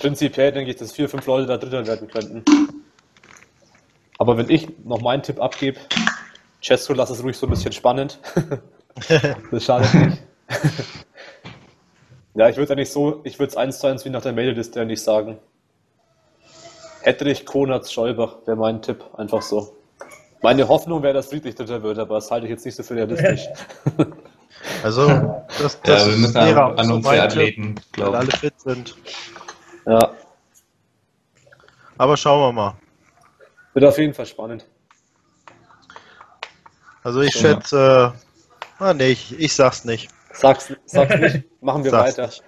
[0.00, 2.44] prinzipiell denke ich, dass vier, fünf Leute da Dritter werden könnten.
[4.18, 5.78] Aber wenn ich noch meinen Tipp abgebe,
[6.62, 8.18] Cesko, lass es ruhig so ein bisschen spannend.
[9.50, 10.18] das schadet nicht.
[12.34, 14.84] ja, ich würde eigentlich so, ich würde es eins zu eins wie nach der Meldeliste
[14.84, 15.38] nicht sagen.
[17.02, 19.76] Hedrich, Konatz, Scholbach wäre mein Tipp, einfach so.
[20.42, 22.96] Meine Hoffnung wäre, dass Friedrich Dritter wird, aber das halte ich jetzt nicht so für
[22.96, 23.46] realistisch.
[24.82, 25.08] Also,
[25.58, 28.14] das, das ja, wir müssen wäre an, auch an so unsere Athleten wenn glauben.
[28.16, 28.94] alle fit sind.
[29.86, 30.10] ja,
[31.96, 32.74] Aber schauen wir mal.
[33.72, 34.66] wird auf jeden Fall spannend.
[37.04, 37.40] Also ich Ja.
[37.40, 38.12] schätze,
[38.80, 40.10] äh, ah nee, ich, ich sag's nicht.
[40.32, 42.26] Sag's, sag's nicht, machen wir Sag's weiter.
[42.26, 42.42] nicht.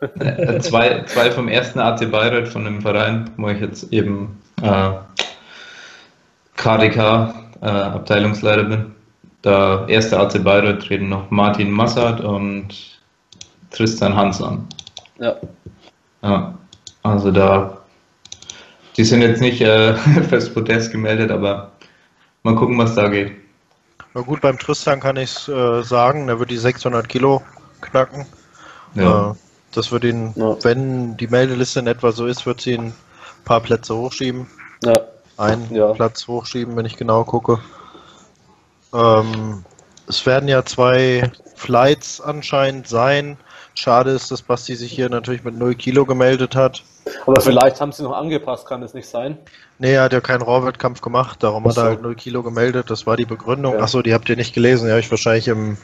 [0.00, 4.90] Äh, zwei, zwei vom ersten AC Bayreuth von dem Verein, wo ich jetzt eben äh,
[6.56, 8.94] KDK äh, Abteilungsleiter bin.
[9.44, 12.68] Der erste AC Bayreuth treten noch Martin Massad und
[13.70, 14.66] Tristan Hans an.
[15.18, 15.36] Ja,
[16.22, 16.58] Ja,
[17.02, 17.78] also da,
[18.96, 19.94] die sind jetzt nicht äh,
[20.28, 21.72] fürs Podest gemeldet, aber
[22.42, 23.32] mal gucken, was da geht.
[24.14, 27.42] Na gut, beim Tristan kann ich äh, sagen, der wird die 600 Kilo
[27.82, 28.26] knacken.
[28.94, 29.30] Ja.
[29.30, 29.34] Äh,
[29.72, 30.56] das wird ihn, Ja.
[30.64, 32.94] wenn die Meldeliste in etwa so ist, wird sie ihn ein
[33.44, 34.46] paar Plätze hochschieben.
[34.84, 35.00] ja,
[35.38, 35.92] Einen Ja.
[35.92, 37.58] Platz hochschieben, wenn ich genau gucke.
[38.94, 39.64] Ähm,
[40.08, 43.36] es werden ja zwei Flights anscheinend sein.
[43.74, 46.82] Schade ist, dass Basti sich hier natürlich mit 0 Kilo gemeldet hat.
[47.26, 49.36] Aber vielleicht haben sie noch angepasst, kann es nicht sein?
[49.78, 51.80] Nee, er hat ja keinen Raw-Wettkampf gemacht, darum hat Ach so.
[51.82, 52.90] er halt 0 Kilo gemeldet.
[52.90, 53.74] Das war die Begründung.
[53.74, 53.80] Ja.
[53.80, 54.86] Achso, die habt ihr nicht gelesen.
[54.86, 55.76] Die habe ich wahrscheinlich im,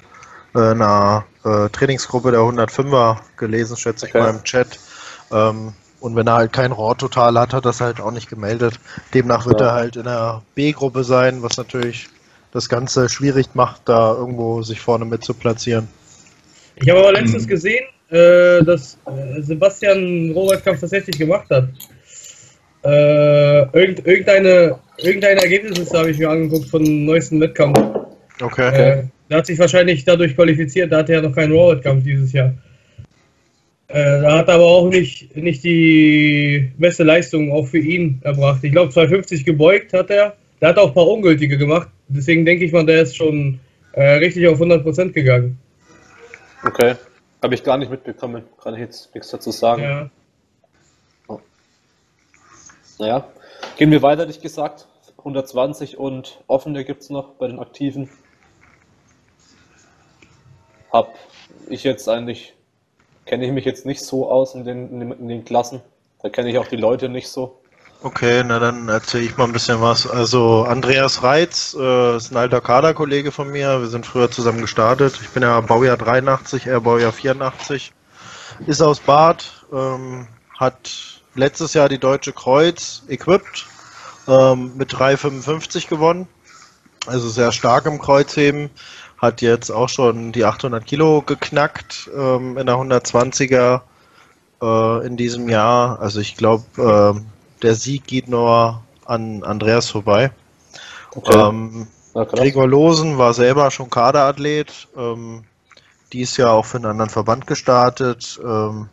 [0.55, 4.22] einer äh, Trainingsgruppe der 105er gelesen, schätze ich Okay.
[4.22, 4.78] mal im Chat.
[5.32, 8.78] Ähm, und wenn er halt kein Raw-Total hat, hat er das halt auch nicht gemeldet.
[9.14, 9.68] Demnach wird Ja.
[9.68, 12.09] er halt in der B-Gruppe sein, was natürlich
[12.53, 15.88] das Ganze schwierig macht, da irgendwo sich vorne mit zu platzieren.
[16.76, 21.68] Ich habe aber letztens gesehen, äh, dass äh, Sebastian einen Rohwettkampf tatsächlich gemacht hat.
[22.84, 27.78] Äh, irgend, irgendeine, irgendeine Ergebnisliste habe ich mir angeguckt von dem neuesten Wettkampf.
[28.40, 28.68] Okay.
[28.74, 32.53] Äh, der hat sich wahrscheinlich dadurch qualifiziert, da hatte er noch keinen Raw-Wettkampf dieses Jahr.
[33.89, 38.62] Äh, da hat er aber auch nicht, nicht die beste Leistung auch für ihn erbracht.
[38.62, 40.37] Ich glaube 250 gebeugt hat er.
[40.61, 41.89] Der hat auch ein paar ungültige gemacht.
[42.09, 43.59] Deswegen denke ich mal, der ist schon
[43.93, 45.59] äh, richtig auf 100% gegangen.
[46.62, 46.97] Okay.
[47.43, 48.43] Habe ich gar nicht mitbekommen.
[48.62, 49.83] Kann ich jetzt nichts dazu sagen.
[49.83, 50.11] Ja.
[52.99, 53.26] Naja.
[53.78, 54.89] Gehen wir weiter, hätte ich gesagt.
[55.16, 58.11] 120 und offene gibt es noch bei den Aktiven.
[60.93, 61.14] Hab
[61.68, 62.55] ich jetzt eigentlich,
[63.24, 65.80] kenne ich mich jetzt nicht so aus in den, in den, in den Klassen.
[66.22, 67.59] Da kenne ich auch die Leute nicht so.
[68.05, 70.11] Okay, na dann erzähle ich mal ein bisschen was.
[70.11, 73.80] Also Andreas Reitz äh, ist ein alter Kaderkollege von mir.
[73.80, 75.20] Wir sind früher zusammen gestartet.
[75.22, 77.93] Ich bin ja Baujahr 83, er Baujahr 84.
[78.66, 80.26] Ist aus Bad, ähm,
[80.59, 83.66] hat letztes Jahr die Deutsche Kreuz equipped
[84.26, 86.26] ähm, mit 3,55 gewonnen.
[87.07, 88.70] Also sehr stark im Kreuzheben.
[89.23, 93.81] Hat jetzt auch schon die 800 Kilo geknackt ähm, in der 120er
[94.61, 96.01] äh, in diesem Jahr.
[96.01, 97.27] Also ich glaube, ähm,
[97.62, 100.33] der Sieg geht nur an Andreas vorbei.
[101.14, 101.39] Okay.
[101.39, 101.87] Ähm.
[102.14, 105.45] Gregor Losen war selber schon Kaderathlet, ähm,
[106.12, 108.91] dies Jahr auch für einen anderen Verband gestartet, ähm,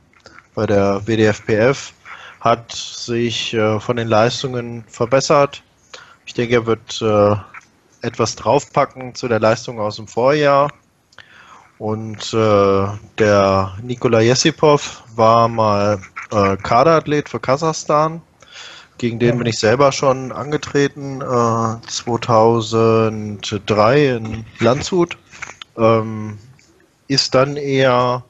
[0.56, 1.92] bei der WDFPF,
[2.40, 5.64] hat sich äh, von den Leistungen verbessert.
[6.26, 7.36] Ich denke, er wird äh,
[8.02, 10.72] etwas draufpacken zu der Leistung aus dem Vorjahr.
[11.78, 12.88] Und äh,
[13.18, 16.00] der Nikola Jesipov war mal
[16.32, 18.22] äh, Kaderathlet für Kasachstan.
[18.98, 25.18] Gegen den bin ich selber schon angetreten, äh, 2003 in Landshut.
[25.78, 26.38] Ähm,
[27.08, 28.26] ist dann eher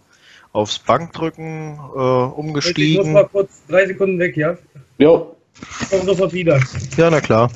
[0.54, 3.14] aufs Bankdrücken äh, Ich muss umgestiegen.
[3.14, 4.56] mal kurz drei Sekunden weg, ja?
[5.00, 5.36] Jo,
[5.82, 6.60] Ich komme sofort wieder.
[6.98, 7.50] Ja, na klar.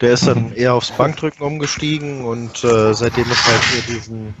[0.00, 4.34] Der ist dann eher aufs Bankdrücken umgestiegen und äh, seitdem es halt hier diesen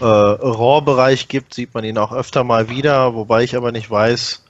[0.00, 4.44] äh, Raw-Bereich gibt, sieht man ihn auch öfter mal wieder, wobei ich aber nicht weiß,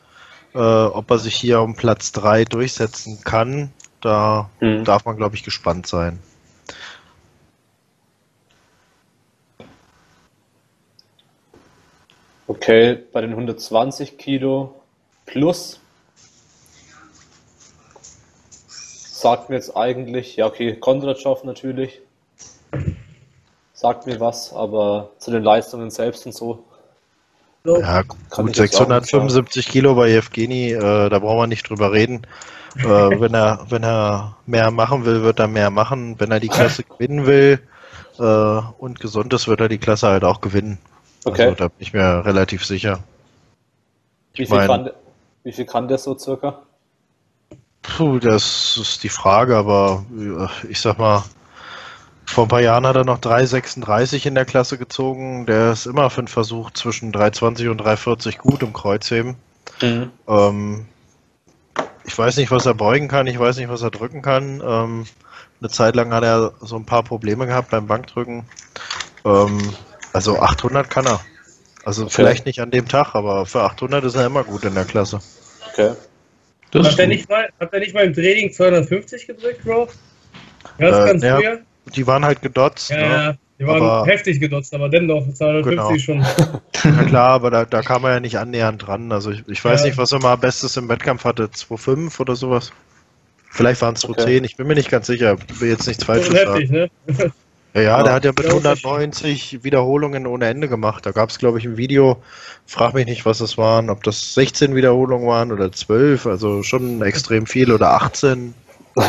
[0.55, 3.73] äh, ob er sich hier um Platz 3 durchsetzen kann.
[4.01, 4.85] Da Hm.
[4.85, 6.19] darf man, glaube ich, gespannt sein.
[12.47, 14.75] Okay, bei den 120 Kilo
[15.25, 15.81] plus
[19.25, 22.03] sagt mir jetzt eigentlich, ja okay, Kondratschow natürlich,
[23.73, 26.63] sagt mir was, aber zu den Leistungen selbst und so,
[27.65, 31.47] Ja, Kann gut, ich jetzt auch nicht 675 Kilo bei Evgeny, äh, da brauchen wir
[31.47, 32.27] nicht drüber reden.
[32.77, 32.85] Äh,
[33.21, 36.21] wenn, er, wenn er mehr machen will, wird er mehr machen.
[36.21, 37.61] Wenn er die Klasse gewinnen will
[38.19, 40.77] äh, und gesund ist, wird er die Klasse halt auch gewinnen.
[41.25, 41.45] Okay.
[41.45, 42.99] Also da bin ich mir relativ sicher.
[44.35, 44.91] wie Ich viel, mein- kann,
[45.45, 46.59] wie viel kann der so circa?
[47.85, 51.23] Puh, das ist die Frage, aber äh, ich sag mal,
[52.27, 55.47] vor ein paar Jahren hat er noch 3,36 in der Klasse gezogen.
[55.47, 59.37] Der ist immer für einen Versuch zwischen 3,20 und 3,40 gut im Kreuzheben.
[60.27, 60.87] Ähm,
[62.05, 64.63] ich weiß nicht, was er beugen kann, ich weiß nicht, was er drücken kann.
[64.65, 65.07] Ähm,
[65.61, 68.45] eine Zeit lang hat er so ein paar Probleme gehabt beim Bankdrücken.
[69.25, 69.75] Ähm,
[70.13, 71.21] also 800 kann er.
[71.85, 74.87] Also vielleicht nicht an dem Tag, aber für 800 ist er immer gut in der
[74.87, 75.21] Klasse.
[75.73, 75.93] Okay.
[76.75, 79.89] Das Hat ist er nicht mal, hat er nicht mal im Training 250 gedrückt, Bro?
[80.79, 81.61] Ganz, Äh, ganz ja, früher?
[81.95, 82.91] Die waren halt gedotzt.
[82.91, 83.03] Ja, ne?
[83.05, 86.25] ja, die waren Aber- heftig gedotzt, aber dennoch 250 Genau.
[86.25, 86.61] schon.
[86.97, 89.13] Na klar, aber da, da kam er ja nicht annähernd dran.
[89.13, 89.87] Also ich, ich weiß Ja.
[89.87, 91.45] nicht, was er mal Bestes im Wettkampf hatte.
[91.49, 92.73] 2,5 oder sowas.
[93.51, 94.41] Vielleicht waren es 2,10, Okay.
[94.45, 95.37] ich bin mir nicht ganz sicher.
[95.61, 96.53] Will jetzt nichts Falsches Schon sagen.
[96.55, 96.91] heftig, ne?
[97.75, 98.03] Ja, ja, Ja.
[98.05, 101.05] der hat ja mit Ja, 190 Wiederholungen ohne Ende gemacht.
[101.07, 102.23] Da gab es, glaube ich, ein Video.
[102.67, 103.91] Frag mich nicht, was das waren.
[103.91, 106.27] Ob das 16 Wiederholungen waren oder 12.
[106.27, 108.55] Also schon extrem viel oder 18.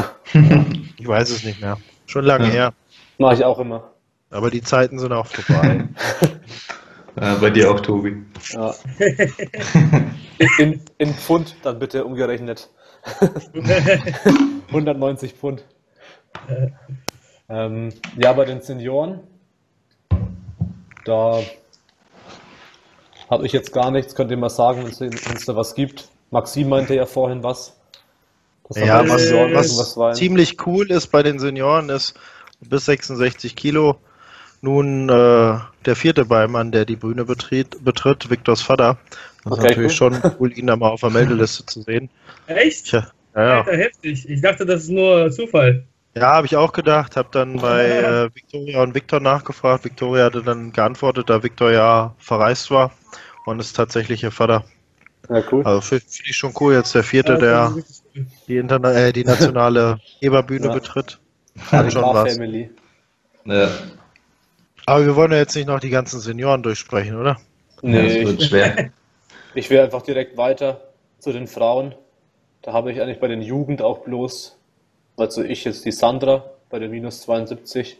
[0.97, 1.77] Ich weiß es nicht mehr.
[2.07, 2.51] Schon lange Ja.
[2.53, 2.73] her.
[3.19, 3.91] Mache ich auch immer.
[4.31, 5.87] Aber die Zeiten sind auch vorbei.
[7.17, 8.23] Äh, bei dir auch, Tobi.
[8.51, 8.75] Ja.
[10.59, 12.69] In, in Pfund dann bitte umgerechnet.
[14.67, 15.63] 190 Pfund.
[17.49, 19.19] Ähm, ja, bei den Senioren
[21.05, 21.41] Da
[23.29, 24.15] habe ich jetzt gar nichts.
[24.15, 26.09] Könnt ihr mal sagen, wenn es da was gibt?
[26.31, 27.75] Maxim meinte ja vorhin was.
[28.73, 32.15] Ja, was, Senioren was, was ziemlich cool ist bei den Senioren ist
[32.61, 33.97] bis 66 Kilo
[34.61, 38.97] nun äh, der vierte Beimann, der die Bühne betritt, betritt Viktors Vater.
[39.43, 40.13] Das okay, ist natürlich cool.
[40.21, 42.09] schon cool, ihn da mal auf der Meldeliste zu sehen.
[42.47, 42.85] Echt?
[42.87, 43.57] Tja, ja, ja.
[43.59, 44.27] Alter, heftig.
[44.27, 45.85] Ich dachte, das ist nur Zufall.
[46.17, 47.17] Ja, habe ich auch gedacht.
[47.17, 49.83] Habe dann bei äh, Victoria und Victor nachgefragt.
[49.83, 52.91] Victoria hatte dann geantwortet, da Victor ja verreist war
[53.45, 54.63] und ist tatsächlich ihr Vater.
[55.29, 55.63] Ja, cool.
[55.65, 56.73] Also finde find ich schon cool.
[56.73, 57.83] Jetzt der vierte, ja, der cool.
[58.47, 60.73] die, Interna äh, die nationale Heberbühne ja.
[60.73, 61.19] betritt.
[61.71, 62.33] Hat schon was.
[62.33, 62.69] Family.
[63.45, 63.69] Ja.
[64.85, 67.37] Aber wir wollen ja jetzt nicht noch die ganzen Senioren durchsprechen, oder?
[67.81, 68.89] Nee, das wird schwer.
[69.53, 70.81] Ich will einfach direkt weiter
[71.19, 71.95] zu den Frauen.
[72.61, 74.54] Da habe ich eigentlich bei den Jugend auch bloß,
[75.17, 77.97] also ich jetzt die Sandra bei der minus 72,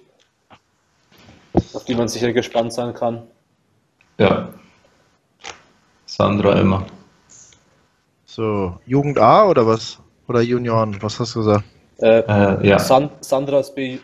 [1.73, 3.23] auf die man sicher gespannt sein kann.
[4.17, 4.49] Ja.
[6.05, 6.85] Sandra immer.
[8.25, 9.99] So, Jugend A oder was?
[10.27, 11.01] Oder Junioren?
[11.01, 11.63] Was hast du gesagt?
[11.99, 12.79] Äh, äh, ja.
[12.79, 13.99] San Sandra ist B,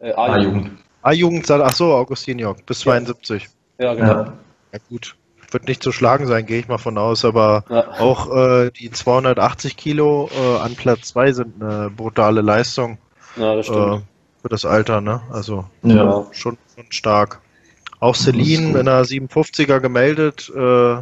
[0.00, 0.72] äh, A-Jugend.
[1.02, 3.48] A-Jugend, ach so, Augustin Jörg, bis 72.
[3.78, 4.06] Ja, genau.
[4.06, 4.32] Ja.
[4.72, 5.16] ja, gut.
[5.50, 7.88] Wird nicht zu schlagen sein, gehe ich mal von aus, aber ja.
[7.98, 12.98] auch äh, die 280 Kilo äh, an Platz 2 sind eine brutale Leistung.
[13.36, 14.02] Ja, das stimmt.
[14.02, 15.20] Äh, für das Alter, ne?
[15.30, 16.26] Also ja.
[16.32, 17.40] schon, schon stark.
[17.98, 20.96] Auch Celine in einer 57er gemeldet, äh,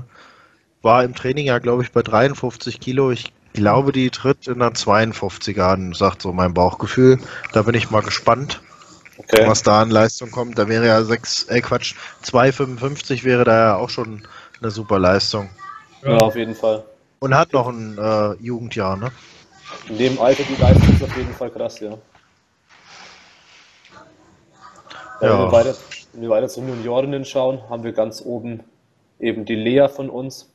[0.82, 3.10] war im Training ja, glaube ich, bei 53 Kilo.
[3.10, 7.18] Ich glaube, die tritt in einer 52er an, sagt so mein Bauchgefühl.
[7.52, 8.60] Da bin ich mal gespannt,
[9.32, 9.46] okay.
[9.46, 10.58] was da an Leistung kommt.
[10.58, 14.26] Da wäre ja 6, äh Quatsch, 2,55 wäre da ja auch schon
[14.60, 15.48] eine super Leistung.
[16.02, 16.84] Ja, auf jeden Fall.
[17.20, 19.10] Und hat noch ein äh, Jugendjahr, ne?
[19.88, 21.90] In dem Alter die Leistung ist auf jeden Fall krass, ja.
[21.90, 21.98] ja.
[25.20, 25.74] Wenn, wir weiter,
[26.12, 28.62] wenn wir weiter zu Juniorinnen schauen, haben wir ganz oben
[29.18, 30.48] eben die Lea von uns,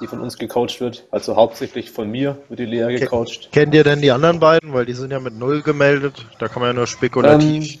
[0.00, 1.06] die von uns gecoacht wird.
[1.10, 3.50] Also hauptsächlich von mir wird die Lea gecoacht.
[3.52, 4.72] Kennt ihr denn die anderen beiden?
[4.72, 6.26] Weil die sind ja mit Null gemeldet.
[6.38, 7.80] Da kann man ja nur spekulativ ähm,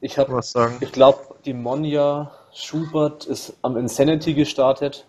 [0.00, 0.76] ich hab, was sagen.
[0.80, 5.06] Ich glaube, die Monja Schubert ist am Insanity gestartet.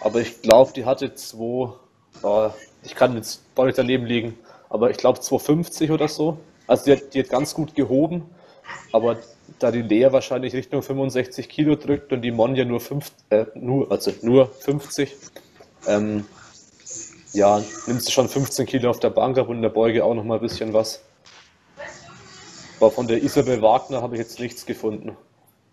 [0.00, 1.72] Aber ich glaube, die hatte zwei,
[2.22, 2.50] oh,
[2.82, 4.38] ich kann jetzt deutlich daneben liegen,
[4.70, 6.38] aber ich glaube 250 oder so.
[6.66, 8.30] Also die hat, die hat ganz gut gehoben,
[8.92, 9.18] aber
[9.62, 13.90] da die Lea wahrscheinlich Richtung 65 Kilo drückt und die Monja nur, fünf, äh, nur,
[13.90, 15.14] also nur 50,
[15.86, 16.26] ähm,
[17.32, 20.14] ja, nimmst du schon 15 Kilo auf der Bank ab und in der Beuge auch
[20.14, 21.02] noch mal ein bisschen was.
[22.80, 25.16] Aber von der Isabel Wagner habe ich jetzt nichts gefunden.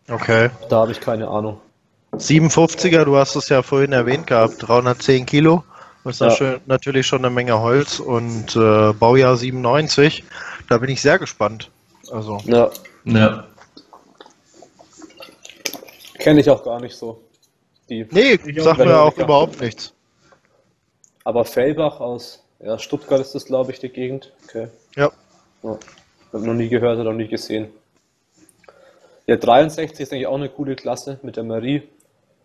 [0.10, 0.50] Okay.
[0.70, 1.60] Da habe ich keine Ahnung.
[2.14, 5.64] 57er, du hast es ja vorhin erwähnt gehabt, 310 Kilo.
[6.04, 6.56] Das ist ja.
[6.68, 10.24] natürlich schon eine Menge Holz und äh, Baujahr 97.
[10.70, 11.70] Da bin ich sehr gespannt.
[12.12, 12.40] Also.
[12.46, 12.70] Ja.
[13.04, 13.47] ja.
[16.20, 17.24] Kenne ich auch gar nicht so.
[17.90, 19.94] Die nee, sagt mir auch überhaupt nichts.
[21.24, 24.34] Aber Fellbach aus ja, Stuttgart ist das, glaube ich, die Gegend.
[24.46, 24.68] Okay.
[24.96, 25.12] Ja.
[25.64, 25.78] ja.
[26.34, 27.68] Habe noch nie gehört oder noch nie gesehen.
[29.28, 31.84] Der 63 ist eigentlich auch eine coole Klasse mit der Marie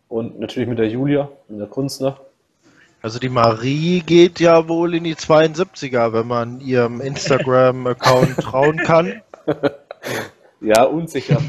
[0.08, 2.20] und natürlich mit der Julia, mit der Kunstner.
[3.02, 9.22] Also die Marie geht ja wohl in die 72er, wenn man ihrem Instagram-Account trauen kann.
[10.60, 11.40] ja, unsicher.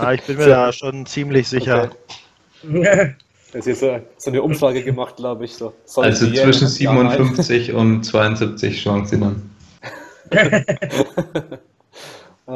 [0.00, 0.50] Ja, ich bin mir so.
[0.50, 1.90] da schon ziemlich sicher.
[2.62, 3.14] Okay.
[3.56, 5.54] Es ist so, so eine Umfrage gemacht, glaube ich.
[5.54, 5.72] So.
[5.94, 9.50] also zwischen 57 und 72 Chancen dann.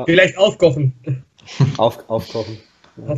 [0.06, 0.92] Vielleicht aufkochen.
[1.76, 2.58] Auf, aufkochen.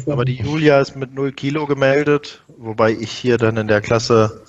[0.06, 4.42] Aber die Julia ist mit 0 Kilo gemeldet, wobei ich hier dann in der Klasse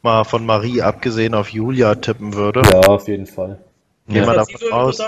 [0.00, 2.62] mal von Marie abgesehen auf Julia tippen würde.
[2.62, 3.62] Ja, auf jeden Fall.
[4.08, 4.98] Gehen wir davon aus.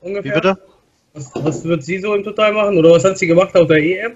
[0.00, 0.58] Wie bitte?
[1.16, 2.76] Was, was, wird sie so im Total machen?
[2.76, 4.12] Oder was hat sie gemacht auf der EM?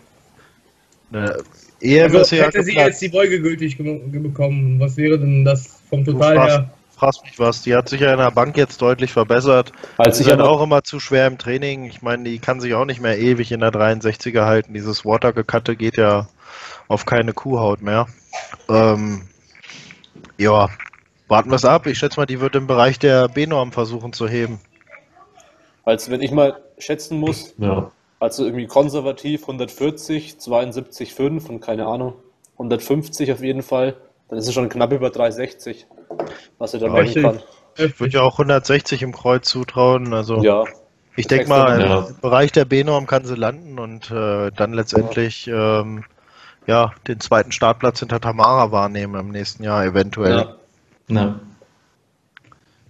[1.10, 1.38] Ne,
[1.80, 5.80] EM also, ist ja hätte sie jetzt die Beuge gültig bekommen, was wäre denn das
[5.88, 6.70] vom Total fragst, her?
[6.94, 7.62] Fragst mich was.
[7.62, 9.72] Die hat sich ja in der Bank jetzt deutlich verbessert.
[9.96, 11.86] Als sie ist auch immer zu schwer im Training.
[11.86, 14.74] Ich meine, die kann sich auch nicht mehr ewig in der 63er halten.
[14.74, 16.28] Dieses Watergekatte geht ja
[16.88, 18.06] auf keine Kuhhaut mehr.
[18.68, 19.22] Ähm,
[20.36, 20.68] ja,
[21.28, 21.86] warten wir es ab.
[21.86, 24.60] Ich schätze mal, die wird im Bereich der B-Norm versuchen zu heben.
[25.84, 27.90] Also wenn ich mal schätzen muss, ja.
[28.18, 32.14] also irgendwie konservativ 140, 72,5 und keine Ahnung,
[32.54, 33.96] 150 auf jeden Fall,
[34.28, 35.86] dann ist es schon knapp über 360,
[36.58, 37.40] was er da ja, machen kann.
[37.76, 40.64] Ich würde ja auch 160 im Kreuz zutrauen, also ja.
[41.16, 42.06] ich denke mal, ja.
[42.08, 45.80] im Bereich der B-Norm kann sie landen und äh, dann letztendlich ja.
[45.80, 46.04] Ähm,
[46.66, 50.38] ja, den zweiten Startplatz hinter Tamara wahrnehmen im nächsten Jahr eventuell.
[50.38, 50.56] Ja.
[51.08, 51.40] Ja,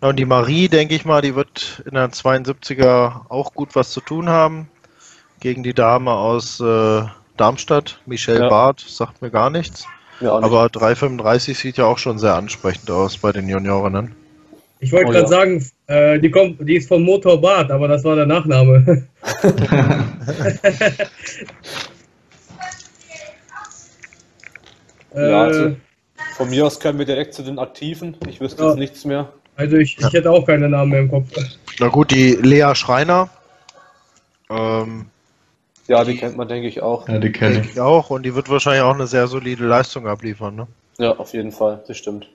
[0.01, 4.01] und die Marie, denke ich mal, die wird in der 72er auch gut was zu
[4.01, 4.69] tun haben.
[5.41, 7.03] Gegen die Dame aus äh,
[7.37, 7.99] Darmstadt.
[8.07, 8.49] Michel Ja.
[8.49, 9.87] Barth sagt mir gar nichts.
[10.21, 10.45] Ja, nicht.
[10.45, 14.15] Aber 335 sieht ja auch schon sehr ansprechend aus bei den Juniorinnen.
[14.81, 15.29] Ich wollte Oh, gerade ja.
[15.29, 19.07] sagen, äh, die, kommt, die ist von Motor Bart, aber das war der Nachname.
[25.15, 25.77] Ja, äh, also-
[26.37, 28.17] Von mir aus können wir direkt zu den Aktiven.
[28.29, 28.69] Ich wüsste Ja.
[28.71, 29.33] jetzt nichts mehr.
[29.61, 31.29] Also ich, ich hätte auch keine Namen mehr im Kopf.
[31.79, 33.29] Na gut, die Lea Schreiner.
[34.49, 35.07] Ähm,
[35.87, 37.09] Ja, die kennt man, denke ich, auch.
[37.09, 37.75] Ja, die kenne denke ich.
[37.75, 38.11] ich auch.
[38.11, 40.57] Und die wird wahrscheinlich auch eine sehr solide Leistung abliefern.
[40.57, 40.67] Ne?
[40.99, 42.29] Ja, auf jeden Fall, das stimmt.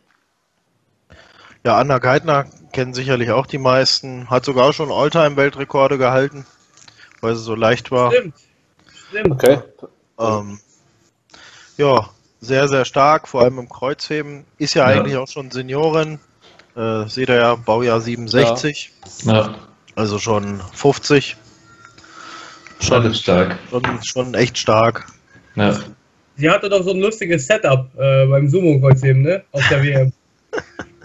[1.64, 4.30] Ja, Anna Geithner kennen sicherlich auch die meisten.
[4.30, 6.46] Hat sogar schon Alltime-Weltrekorde gehalten,
[7.22, 8.12] weil sie so leicht war.
[8.12, 8.36] Stimmt.
[9.10, 9.32] Stimmt.
[9.32, 9.60] Okay.
[10.20, 10.60] Ähm,
[11.78, 12.10] ja,
[12.40, 14.46] sehr, sehr stark, vor allem im Kreuzheben.
[14.58, 15.00] Ist ja, Ja.
[15.00, 16.20] eigentlich auch schon Seniorin.
[16.76, 18.92] Äh, seht ihr ja, Baujahr 67,
[19.24, 19.56] Ja,
[19.96, 21.38] also schon 50.
[22.82, 23.58] schon ist stark.
[23.70, 25.06] schon, schon echt stark.
[25.56, 25.78] Ja.
[26.38, 29.44] Sie hatte doch so ein lustiges Setup äh, beim Sumo-Kreuzheben, ne?
[29.54, 30.12] Auf der WM.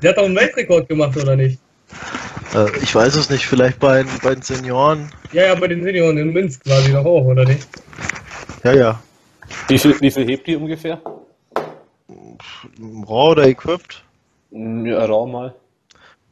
[0.01, 1.61] Sie hat doch einen Weltrekord gemacht, oder nicht?
[2.53, 5.13] Äh, ich weiß es nicht, vielleicht bei, den- bei den Senioren.
[5.31, 7.69] Ja, ja, bei den Senioren in Minsk war sie doch auch, oder nicht?
[8.65, 9.03] Ja, ja.
[9.69, 11.01] Wie viel, wie viel hebt die ungefähr?
[13.09, 14.03] Raw oder equipped?
[14.51, 15.55] Ja, Raum mal.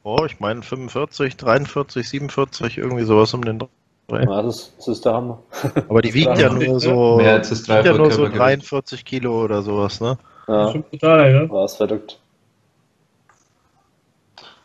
[0.03, 3.67] Oh, ich meine 45, 43, 47, irgendwie sowas um den Dreh.
[4.11, 5.43] Ja, das, ist, das ist der Hammer.
[5.89, 8.39] Aber die wiegt ja nur so, ja nur so Dreifachkörpergewicht.
[8.39, 10.17] 43 Kilo oder sowas, ne?
[10.47, 11.51] Ja, brutal, ne?
[11.51, 12.19] war es verrückt.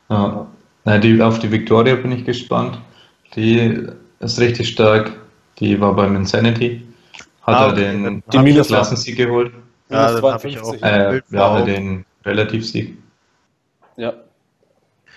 [0.09, 0.47] Ja.
[0.85, 2.79] Na, die, auf die Victoria bin ich gespannt.
[3.35, 3.85] Die
[4.19, 5.13] ist richtig stark.
[5.59, 6.85] Die war beim Insanity.
[7.41, 9.51] Hat Ah, er den Die Hab ich Minus- Klassensieg geholt.
[9.89, 10.75] Ja, Minus dann hab ich auch.
[10.77, 10.83] 52.
[10.83, 12.97] Äh, ja, den Relativsieg.
[13.97, 14.13] Ja.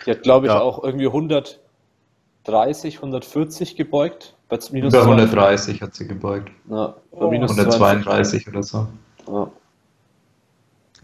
[0.04, 0.60] Die hat, glaube ich, Ja.
[0.60, 4.34] auch irgendwie 130, 140 gebeugt.
[4.48, 5.08] Bei minus Über 2.
[5.10, 6.50] 130 hat sie gebeugt.
[6.70, 7.30] Ja, bei Oh.
[7.30, 8.86] minus 132 oder so.
[9.24, 9.34] 20.
[9.34, 9.50] Ja.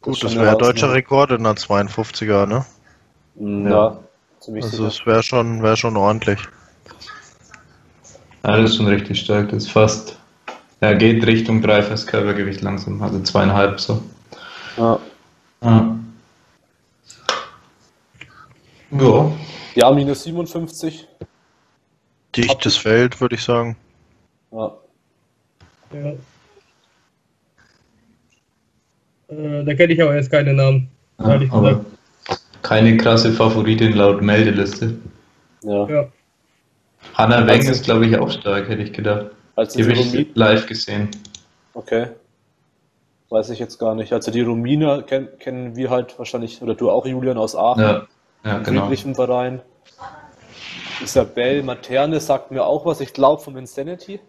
[0.01, 0.93] Gut, das eine wäre deutscher.
[0.93, 2.65] Rekord in der 52er, ne?
[3.39, 3.71] Hm, Ja.
[3.71, 3.99] ja.
[4.41, 6.41] ziemlich Also es wäre schon, wär schon ordentlich.
[8.45, 9.51] Ja, das ist schon richtig stark.
[9.51, 10.19] Das ist fast,
[10.81, 14.03] ja, geht Richtung dreifaches Körpergewicht langsam, also zweieinhalb so.
[14.77, 14.99] Ja.
[15.63, 15.97] Ja.
[18.93, 19.33] Ja.
[19.75, 21.09] ja, minus 57.
[22.37, 23.77] Dichtes Feld, würde ich sagen.
[24.53, 24.73] Ja.
[25.93, 26.13] Ja.
[29.29, 30.89] Äh, da kenne ich aber jetzt keine Namen.
[31.19, 31.85] Ehrlich aber
[32.63, 34.97] keine krasse Favoritin laut Meldeliste.
[35.63, 35.89] ja.
[35.89, 36.09] Ja.
[37.15, 39.27] Hanna Weng Also- ist, glaube ich, auch stark, hätte ich gedacht.
[39.57, 41.11] Als Die habe ich live gesehen.
[41.75, 42.07] okay.
[43.29, 44.13] Weiß ich jetzt gar nicht.
[44.13, 47.83] Also die Romina ken kennen wir halt wahrscheinlich, oder du auch, Julian, aus Aachen.
[47.83, 48.07] Ja,
[48.45, 48.81] ja im genau.
[48.83, 49.61] friedlichen Verein.
[51.03, 54.21] Isabel Materne sagt mir auch was, ich glaube vom Insanity.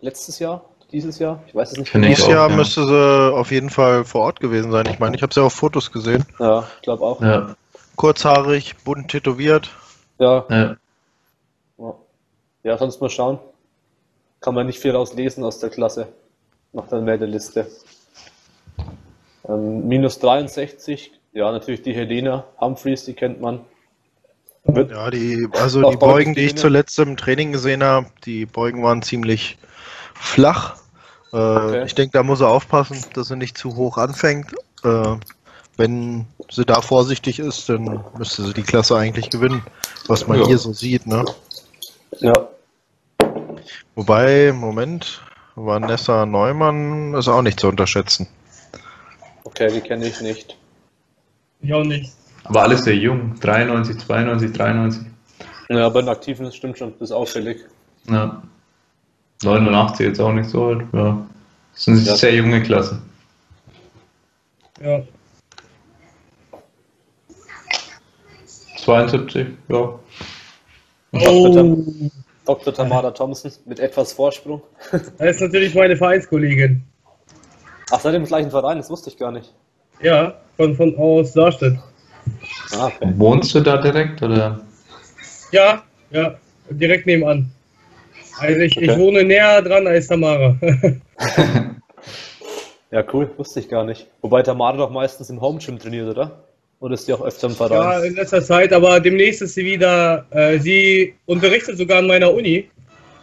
[0.00, 1.94] Letztes Jahr, dieses Jahr, ich weiß es nicht.
[1.94, 2.56] Dieses auch, Jahr ja.
[2.56, 4.86] müsste sie auf jeden Fall vor Ort gewesen sein.
[4.90, 6.24] Ich meine, ich habe sie auf Fotos gesehen.
[6.38, 7.20] Ja, ich glaube auch.
[7.20, 7.54] Ja,
[7.96, 9.70] Kurzhaarig, bunt tätowiert.
[10.18, 10.76] Ja, ja.
[11.78, 11.94] ja.
[12.62, 13.38] ja, sonst mal schauen.
[14.40, 16.08] Kann man nicht viel rauslesen aus der Klasse.
[16.72, 17.66] Nach der Meldeliste.
[19.48, 23.60] Ähm, minus 63, ja, natürlich die Helena Humphreys, die kennt man.
[24.64, 28.82] Wird, Ja, die, also die Beugen, die ich zuletzt im Training gesehen habe, die Beugen
[28.82, 29.58] waren ziemlich
[30.14, 30.76] flach.
[31.32, 31.84] Äh, Okay.
[31.84, 34.54] Ich denke, da muss er aufpassen, dass er nicht zu hoch anfängt.
[34.82, 35.16] Äh,
[35.76, 39.62] wenn sie da vorsichtig ist, dann müsste sie die Klasse eigentlich gewinnen,
[40.06, 40.46] was man Ja.
[40.46, 41.06] hier so sieht.
[41.06, 41.22] Ne?
[42.18, 42.32] ja,
[43.94, 45.20] Wobei, Moment,
[45.54, 48.26] Vanessa Neumann ist auch nicht zu unterschätzen.
[49.44, 50.56] okay, die kenne ich nicht.
[51.60, 52.12] Ich auch nicht.
[52.44, 53.34] Aber alles sehr jung.
[53.40, 55.02] 93, 92, 93.
[55.68, 57.58] Ja, bei den Aktiven das stimmt schon, das ist auffällig.
[58.08, 58.40] Ja.
[59.42, 60.86] 89 jetzt auch nicht so alt.
[60.92, 61.26] Ja.
[61.72, 62.14] Das sind Ja.
[62.16, 63.02] sehr junge Klassen.
[64.80, 65.02] Ja.
[68.78, 69.98] 72, ja.
[71.12, 71.74] Oh.
[72.44, 72.72] Dr.
[72.74, 74.62] Tamara Thompson mit etwas Vorsprung.
[74.92, 75.02] Das
[75.36, 76.84] ist natürlich meine Vereinskollegin.
[77.90, 78.76] Ach, seid ihr im gleichen Verein?
[78.76, 79.52] Das wusste ich gar nicht.
[80.00, 81.78] Ja, von, von aus Sarstedt.
[82.72, 82.90] Ah.
[83.16, 84.60] Wohnst du da direkt oder?
[85.52, 86.34] Ja, ja,
[86.70, 87.50] direkt nebenan.
[88.38, 89.00] Also ich, ich Okay.
[89.00, 90.56] wohne näher dran als Tamara.
[92.92, 94.06] Ja, cool, wusste ich gar nicht.
[94.22, 96.44] Wobei Tamara doch meistens im Home Gym trainiert, oder?
[96.78, 98.04] Oder ist die auch öfter im ja, Verein?
[98.04, 102.70] in letzter Zeit, aber demnächst ist sie wieder, äh, sie unterrichtet sogar an meiner Uni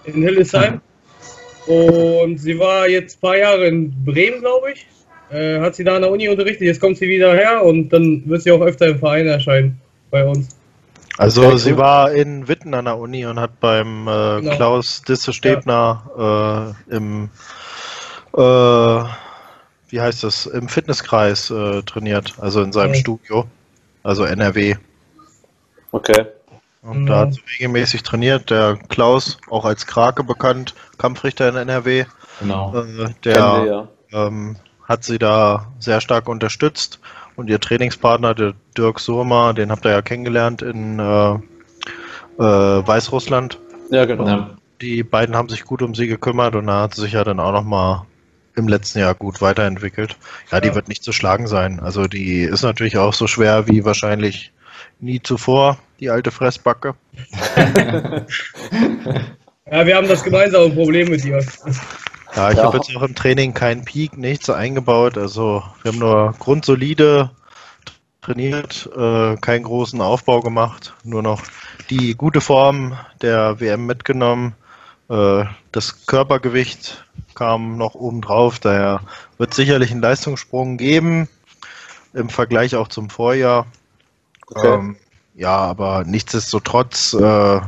[0.04, 0.82] in Hildesheim.
[1.66, 4.86] Und sie war jetzt ein paar Jare in Bremen, glaube ich.
[5.34, 8.22] Äh, hat sie da an der Uni unterrichtet, jetzt kommt sie wieder her und dann
[8.26, 9.80] wird sie auch öfter im Verein erscheinen
[10.12, 10.50] bei uns.
[11.18, 14.56] Also sie war in Witten an der Uni und hat beim äh, Genau.
[14.56, 17.30] Klaus Disse Stebner äh, im
[18.36, 19.04] äh,
[19.90, 23.00] wie heißt das, im Fitnesskreis äh, trainiert, also in seinem Okay.
[23.02, 23.46] Studio,
[24.02, 24.76] also NRW.
[25.92, 26.26] Okay.
[26.82, 27.06] Und Mhm.
[27.06, 28.50] da hat sie regelmäßig trainiert.
[28.50, 32.06] Der Klaus, auch als Krake bekannt, Kampfrichter in NRW,
[32.40, 32.76] Genau.
[32.76, 33.66] äh, Kennen der wir,
[34.12, 34.28] ja.
[34.28, 34.56] ähm,
[34.88, 37.00] hat sie da sehr stark unterstützt.
[37.36, 43.60] Und ihr Trainingspartner, der Dirk Surma, den habt ihr ja kennengelernt in äh, äh, Weißrussland.
[43.90, 44.28] Ja, genau.
[44.28, 44.50] Ja.
[44.82, 47.40] Die beiden haben sich gut um sie gekümmert und da hat sie sich ja dann
[47.40, 48.04] auch nochmal
[48.56, 50.18] im letzten Jahr gut weiterentwickelt.
[50.52, 50.76] Ja, die Ja.
[50.76, 51.80] wird nicht zu schlagen sein.
[51.80, 54.52] Also die ist natürlich auch so schwer wie wahrscheinlich
[55.00, 56.96] nie zuvor, die alte Fressbacke.
[59.72, 61.44] Ja, wir haben das gemeinsame Problem mit ihr.
[62.36, 62.64] Ja, ich Ja.
[62.64, 65.18] habe jetzt auch im Training keinen Peak, nichts eingebaut.
[65.18, 67.30] Also wir haben nur grundsolide
[68.22, 71.42] trainiert, äh, keinen großen Aufbau gemacht, nur noch
[71.90, 74.56] die gute Form der WM mitgenommen.
[75.10, 77.06] Äh, das Körpergewicht
[77.36, 79.02] kam noch oben drauf, daher
[79.38, 81.28] wird sicherlich einen Leistungssprung geben,
[82.14, 83.66] im Vergleich auch zum Vorjahr.
[84.48, 84.76] Okay.
[84.76, 84.96] Ähm,
[85.36, 87.62] ja, aber nichtsdestotrotz, äh, äh,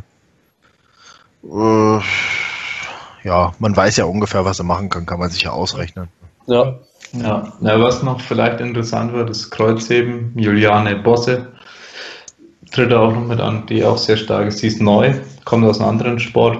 [3.25, 6.07] ja, man weiß ja ungefähr, was er machen kann, kann man sich ja ausrechnen.
[6.47, 6.75] Ja.
[7.13, 7.53] Ja.
[7.61, 11.47] ja, was noch vielleicht interessant war, das Kreuzheben, Juliane Bosse
[12.71, 14.59] tritt da auch noch mit an, die auch sehr stark ist.
[14.59, 15.13] Sie ist neu,
[15.45, 16.59] kommt aus einem anderen Sport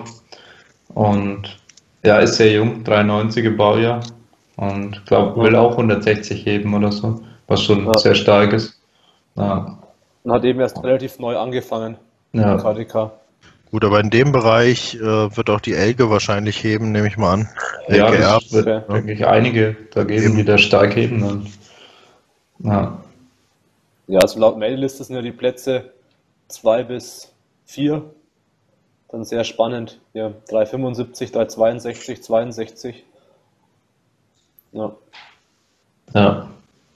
[0.94, 1.60] und
[2.04, 4.00] ja, ist sehr jung, 93er Baujahr
[4.56, 7.98] und glaube, will auch 160 heben oder so, was schon Ja.
[7.98, 8.80] sehr stark ist.
[9.36, 9.78] Ja,
[10.24, 11.98] Und hat eben erst relativ neu angefangen.
[12.34, 12.56] ja.
[12.58, 13.12] KDK.
[13.72, 17.34] Gut, aber in dem Bereich äh, wird auch die Elke wahrscheinlich heben, nehme ich mal
[17.34, 17.50] an.
[17.88, 18.42] Ja, Elke Erb.
[18.42, 18.94] das wird, okay.
[18.94, 20.36] denke ich, einige da geben, Eben.
[20.38, 21.22] die da stark heben.
[21.22, 21.48] Dann.
[22.60, 23.04] Ja,
[24.08, 25.92] Ja, also laut Meldeliste sind ja die Plätze
[26.48, 27.34] 2 bis
[27.66, 28.04] 4.
[29.10, 30.00] Dann sehr spannend.
[30.14, 33.04] Ja, 375, 362, 62.
[34.72, 34.96] Ja,
[36.14, 36.50] ja.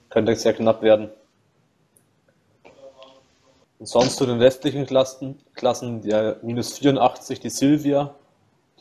[0.09, 1.09] könnte sehr knapp werden.
[3.79, 8.13] Und sonst zu den restlichen Klassen, Klassen ja, minus 84, die Silvia,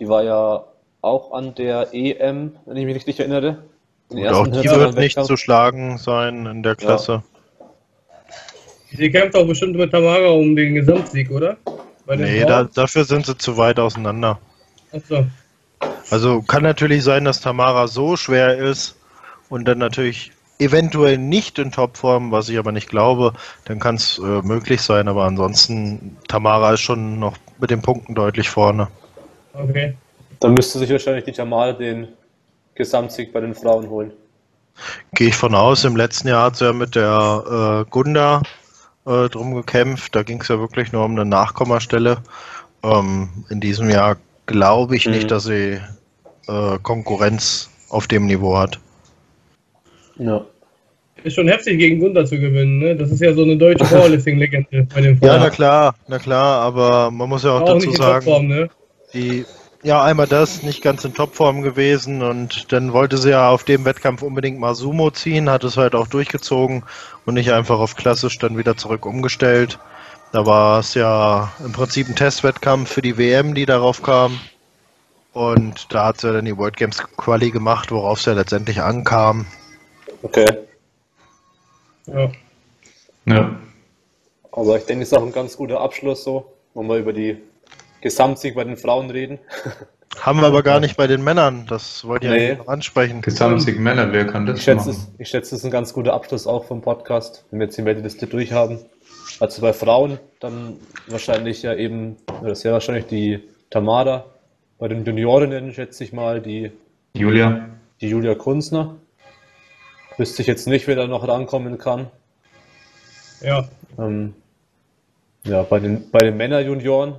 [0.01, 0.65] die war ja
[1.01, 3.63] auch an der EM, wenn ich mich richtig erinnere.
[4.11, 7.23] Den Gut, auch die wird nicht zu schlagen sein in der Klasse.
[8.91, 11.57] Sie kämpft auch bestimmt mit Tamara um den Gesamtsieg, oder?
[12.07, 14.41] Nee, da, dafür sind sie zu weit auseinander.
[14.93, 15.27] Achso.
[16.11, 18.97] Also kann natürlich sein, dass Tamara so schwer ist
[19.51, 23.33] und dann natürlich eventuell nicht in Topform, was ich aber nicht glaube,
[23.65, 28.15] dann kann es äh, möglich sein, aber ansonsten Tamara ist schon noch mit den Punkten
[28.15, 28.89] deutlich vorne.
[29.53, 29.97] Okay.
[30.41, 32.09] Dann müsste sich wahrscheinlich die Jamal den
[32.75, 34.13] Gesamtsieg bei den Frauen holen.
[35.15, 38.43] Gehe ich von aus, im letzten Jahr hat sie ja mit der äh, Gunda
[39.07, 42.19] äh, drum gekämpft, da ging es ja wirklich nur um eine Nachkommastelle.
[42.85, 45.13] Ähm, in diesem Jahr glaube ich Mhm.
[45.13, 45.81] nicht, dass sie
[46.47, 48.79] äh, Konkurrenz auf dem Niveau hat.
[50.19, 50.45] Ja.
[51.25, 52.95] Ist schon heftig gegen Gunther zu gewinnen, ne?
[52.97, 55.41] Das ist ja so eine deutsche Powerlifting-Legende bei den Ja, Frauen.
[55.41, 58.47] na klar, na klar, aber man muss ja auch, auch dazu nicht in sagen, Topform,
[58.47, 58.71] ne?
[59.15, 59.45] die,
[59.83, 63.85] ja, einmal das, nicht ganz in Topform gewesen und dann wollte sie ja auf dem
[63.85, 66.85] Wettkampf unbedingt mal Sumo ziehen, hat es halt auch durchgezogen
[67.27, 69.79] und nicht einfach auf klassisch dann wieder zurück umgestellt.
[70.33, 74.39] Da war es ja im Prinzip ein Testwettkampf für die WM, die darauf kam.
[75.33, 79.47] Und da hat sie dann die World Games Quali gemacht, worauf es ja letztendlich ankam.
[80.23, 80.47] Okay.
[82.07, 82.31] Ja.
[83.27, 83.57] ja.
[84.53, 87.39] Aber ich denke, es ist auch ein ganz guter Abschluss so, wenn wir über die
[88.01, 89.39] Gesamtsieg bei den Frauen reden.
[90.21, 92.55] Haben wir aber gar nicht bei den Männern, das wollte ich Nee.
[92.57, 93.21] noch ansprechen.
[93.21, 95.09] Gesamtsieg Männer, wer kann das Ich schätze, machen?
[95.15, 97.77] es, ich schätze, es ist ein ganz guter Abschluss auch vom Podcast, wenn wir jetzt
[97.79, 98.81] die Meldeliste durchhaben.
[99.39, 103.41] Also bei Frauen dann wahrscheinlich ja eben, das ist ja wahrscheinlich die
[103.71, 104.25] Tamara.
[104.79, 106.73] Bei den Juniorinnen schätze ich mal die,
[107.15, 107.69] Julia?
[108.01, 108.97] die Julia Kunzner.
[110.19, 112.11] Wüsste ich jetzt nicht, wer da noch rankommen kann.
[113.41, 113.65] Ja.
[113.99, 114.35] Ähm,
[115.45, 117.15] ja, bei den, bei den Männerjunioren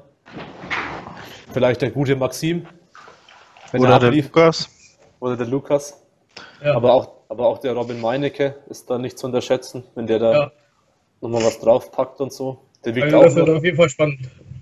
[1.53, 2.67] vielleicht der gute Maxim.
[3.71, 4.11] Wenn Oder er der.
[4.11, 4.69] Lukas.
[5.19, 6.01] Oder der Lukas.
[6.63, 6.75] ja.
[6.75, 10.31] Aber auch, aber auch der Robin Meinecke ist da nicht zu unterschätzen, wenn der da
[10.33, 10.51] Ja.
[11.21, 12.59] nochmal was draufpackt und so.
[12.85, 14.19] Der wiegt, Also auch das wird nur, auf jeden Fall spannend.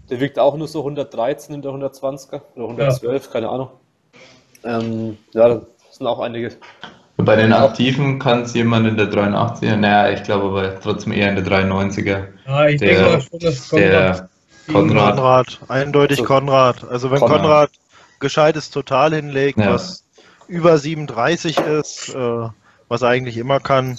[0.09, 3.69] der wiegt auch nur so 113 in der 120er oder 112, keine Ahnung.
[4.63, 5.63] Ähm, ja, das
[5.97, 6.51] sind auch einige.
[7.17, 11.29] Bei den Aktiven kann es jemand in der 83er, naja, ich glaube aber trotzdem eher
[11.29, 12.27] in der 93er.
[12.47, 14.29] Ja, ich Der- denke mal schon, dass Der
[14.71, 16.83] Konrad, Konrad, eindeutig Also- Konrad.
[16.89, 17.41] Also wenn Konrad.
[17.41, 17.69] Konrad,
[18.19, 19.73] gescheites Total hinlegt, Ja.
[19.73, 20.03] was
[20.47, 22.49] über 37 ist, äh,
[22.87, 23.97] was er eigentlich immer kann,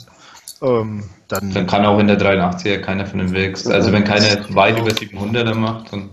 [0.62, 3.66] ähm, dann, dann kann auch in der 83er keiner von den Wegs.
[3.66, 6.10] Also wenn keiner weit über 700er macht, dann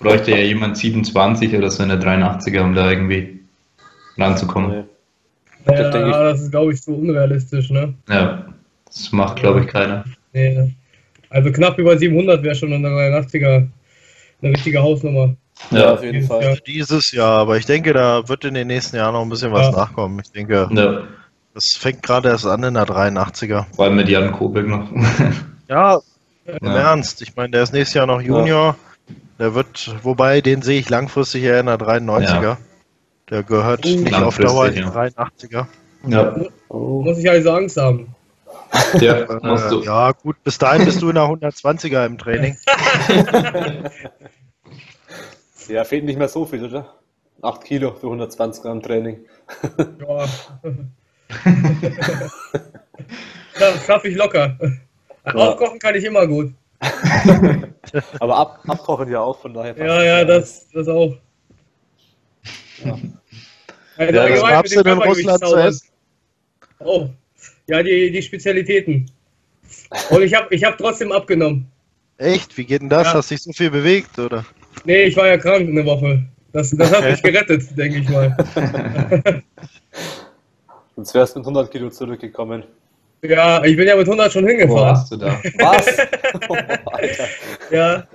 [0.00, 3.40] bräuchte ja jemand 27 oder so in der 83er, um da irgendwie
[4.18, 4.84] ranzukommen.
[5.66, 6.14] Ja, Das denke ich.
[6.14, 7.94] das ist, glaube ich, zu unrealistisch, ne?
[8.08, 8.44] Ja,
[8.86, 10.04] das macht, glaube ich, keiner.
[10.32, 10.74] Nee.
[11.30, 13.66] Also knapp über 700 wäre schon in der 83er
[14.42, 15.34] eine richtige Hausnummer.
[15.70, 16.42] Ja, auf jeden dieses Fall.
[16.42, 16.56] Jahr.
[16.66, 19.66] Dieses Jahr, aber ich denke, da wird in den nächsten Jahren noch ein bisschen was
[19.66, 19.72] Ja.
[19.72, 20.20] nachkommen.
[20.22, 21.02] Ich denke, Ja,
[21.54, 23.66] das fängt gerade erst an in der 83er.
[23.74, 24.88] vor allem mit Jan Kobek noch.
[25.68, 26.00] Ja,
[26.46, 26.76] im Ja.
[26.90, 27.22] Ernst.
[27.22, 28.76] Ich meine, der ist nächstes Jahr noch Junior.
[29.38, 32.56] Der wird, wobei, den sehe ich langfristig eher in der 93er.
[33.30, 33.36] Ja.
[33.36, 33.88] Der gehört Uh.
[33.88, 35.66] nicht auf Dauer in die Langfristig, 83er.
[36.08, 36.36] Ja,
[36.68, 37.02] Oh.
[37.02, 38.14] Muss ich also Angst haben.
[39.00, 39.82] ja musst Äh, du.
[39.82, 42.56] ja, gut, bis dahin bist du in der 120er im Training.
[45.68, 46.92] Ja, fehlt nicht mehr so viel, oder?
[47.40, 49.20] 8 Kilo für 120 Gramm Training.
[50.06, 50.26] Ja.
[53.58, 54.56] das schaffe ich locker.
[55.24, 56.52] Aufkochen kann ich immer gut.
[58.20, 59.76] Aber ab, abkochen ja auch, von daher.
[59.78, 61.16] Ja, ja, das, das auch.
[62.84, 62.98] Ja.
[63.96, 65.88] Also Ja, was gab's denn in Russland zu essen?
[66.80, 67.08] Oh,
[67.66, 69.10] ja, die, die Spezialitäten.
[70.10, 71.70] Und ich habe ich hab trotzdem abgenommen.
[72.18, 72.56] Echt?
[72.56, 73.06] Wie geht denn das?
[73.08, 73.14] Ja.
[73.14, 74.44] Hast dich so viel bewegt, oder?
[74.84, 76.24] Nee, ich war ja krank eine Woche.
[76.52, 78.36] Das, das hat mich gerettet, denke ich mal.
[80.96, 82.62] Sonst wärst du mit 100 Kilo zurückgekommen.
[83.22, 84.94] Ja, ich bin ja mit 100 schon Wo hingefahren.
[84.94, 85.40] warst du da?
[85.58, 85.86] Was?
[86.48, 87.28] Oh, Alter.
[87.70, 88.06] Ja,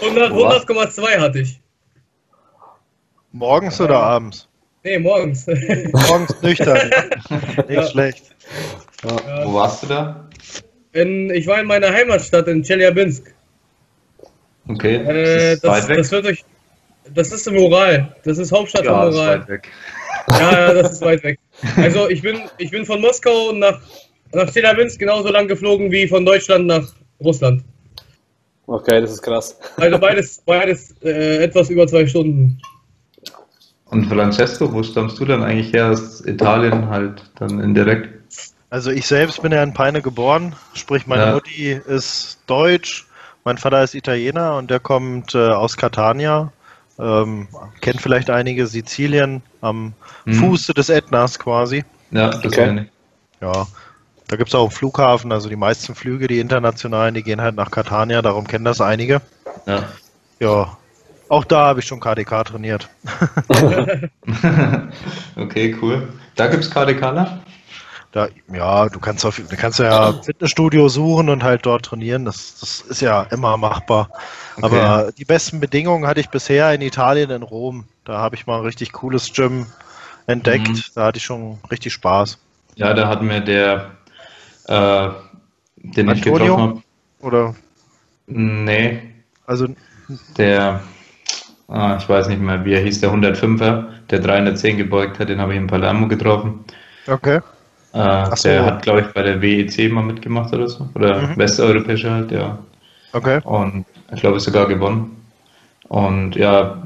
[0.00, 1.60] 100 Wo warst 100,2 hatte ich.
[3.32, 4.48] Morgens oder abends?
[4.84, 5.46] Nee, morgens.
[5.92, 6.90] Morgens nüchtern.
[7.68, 7.86] Nicht Ja.
[7.86, 8.24] schlecht.
[9.44, 10.28] Wo warst du da?
[10.92, 13.34] In, ich war in meiner Heimatstadt in Chelyabinsk.
[14.68, 15.96] Okay, Äh, ist das, weit weg.
[15.98, 16.44] das wird euch.
[17.14, 18.14] Das ist im Ural.
[18.24, 19.40] Das ist Hauptstadt ja, im ist Ural.
[19.40, 19.68] weit weg.
[20.30, 21.38] Ja, ja, das ist weit weg.
[21.76, 23.80] Also ich bin, ich bin von Moskau nach,
[24.32, 26.86] nach Chelyabinsk genauso lang geflogen wie von Deutschland nach
[27.22, 27.62] Russland.
[28.66, 29.58] Okay, das ist krass.
[29.76, 32.60] Also beides, beides äh, etwas über zwei Stunden.
[33.90, 35.90] Und Francesco, wo stammst du dann eigentlich her?
[35.90, 38.08] Aus Italien halt dann indirekt.
[38.70, 41.32] Also ich selbst bin ja in Peine geboren, sprich meine Ja.
[41.32, 43.06] Mutti ist deutsch,
[43.44, 46.52] mein Vater ist Italiener und der kommt äh, aus Catania.
[46.98, 47.48] Ähm,
[47.80, 49.94] kennt vielleicht einige Sizilien am
[50.26, 50.34] Mhm.
[50.34, 51.84] Fuße des Ätnas quasi.
[52.10, 52.66] Ja, das Okay.
[52.66, 52.88] meine ich.
[53.40, 53.66] Ja,
[54.26, 57.54] da gibt es auch einen Flughafen, also die meisten Flüge, die internationalen, die gehen halt
[57.54, 59.22] nach Catania, darum kennen das einige.
[59.64, 59.84] Ja.
[60.40, 60.76] Ja,
[61.28, 62.88] auch da habe ich schon KDK trainiert.
[65.36, 66.08] okay, cool.
[66.36, 67.40] Da gibt es KDKler?
[68.12, 72.24] Da, ja, du kannst auf, du kannst ja Fitnessstudio suchen und halt dort trainieren.
[72.24, 74.10] Das, das ist ja immer machbar.
[74.62, 77.84] Aber die besten Bedingungen hatte ich bisher in Italien, in Rom.
[78.04, 79.66] Da habe ich mal ein richtig cooles Gym
[80.26, 80.68] entdeckt.
[80.68, 80.82] Mhm.
[80.94, 82.38] Da hatte ich schon richtig Spaß.
[82.76, 83.90] Ja, da hat mir der,
[84.66, 85.08] äh,
[85.76, 86.32] den ich Antonio?
[86.32, 86.82] getroffen habe.
[87.20, 87.54] Oder,
[88.30, 89.02] Nee,
[89.46, 89.68] also,
[90.36, 90.82] der,
[91.68, 95.40] ah, ich weiß nicht mehr, wie er hieß, der 105er, der 310 gebeugt hat, den
[95.40, 96.64] habe ich in Palermo getroffen.
[97.06, 97.40] okay.
[97.94, 98.48] Äh, so.
[98.48, 100.88] Der hat, glaube ich, bei der WEC mal mitgemacht oder so.
[100.94, 101.36] Oder Mhm.
[101.38, 102.58] westeuropäische halt, ja.
[103.14, 103.40] Okay.
[103.44, 105.16] Und ich glaube sogar gewonnen.
[105.88, 106.82] Und ja,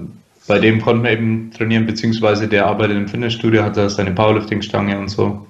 [0.47, 4.97] bei dem konnten wir eben trainieren, beziehungsweise der arbeitet im Fitnessstudio, hat da seine Powerlifting-Stange
[4.99, 5.45] und so.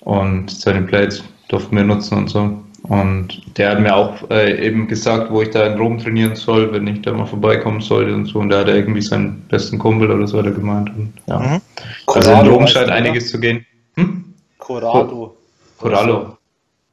[0.00, 2.62] Und seine Plates durften wir nutzen und so.
[2.84, 6.72] Und der hat mir auch äh, eben gesagt, wo ich da in Rom trainieren soll,
[6.72, 8.38] wenn ich da mal vorbeikommen sollte und so.
[8.38, 10.90] Und da hat er irgendwie seinen besten Kumpel oder so hat er gemeint.
[10.90, 11.38] Und, ja.
[11.38, 11.60] Mhm.
[12.06, 13.64] Also in Corrado Rom scheint einiges zu gehen.
[13.94, 14.34] Hm?
[14.58, 15.36] Corrado.
[15.78, 16.36] Corallo.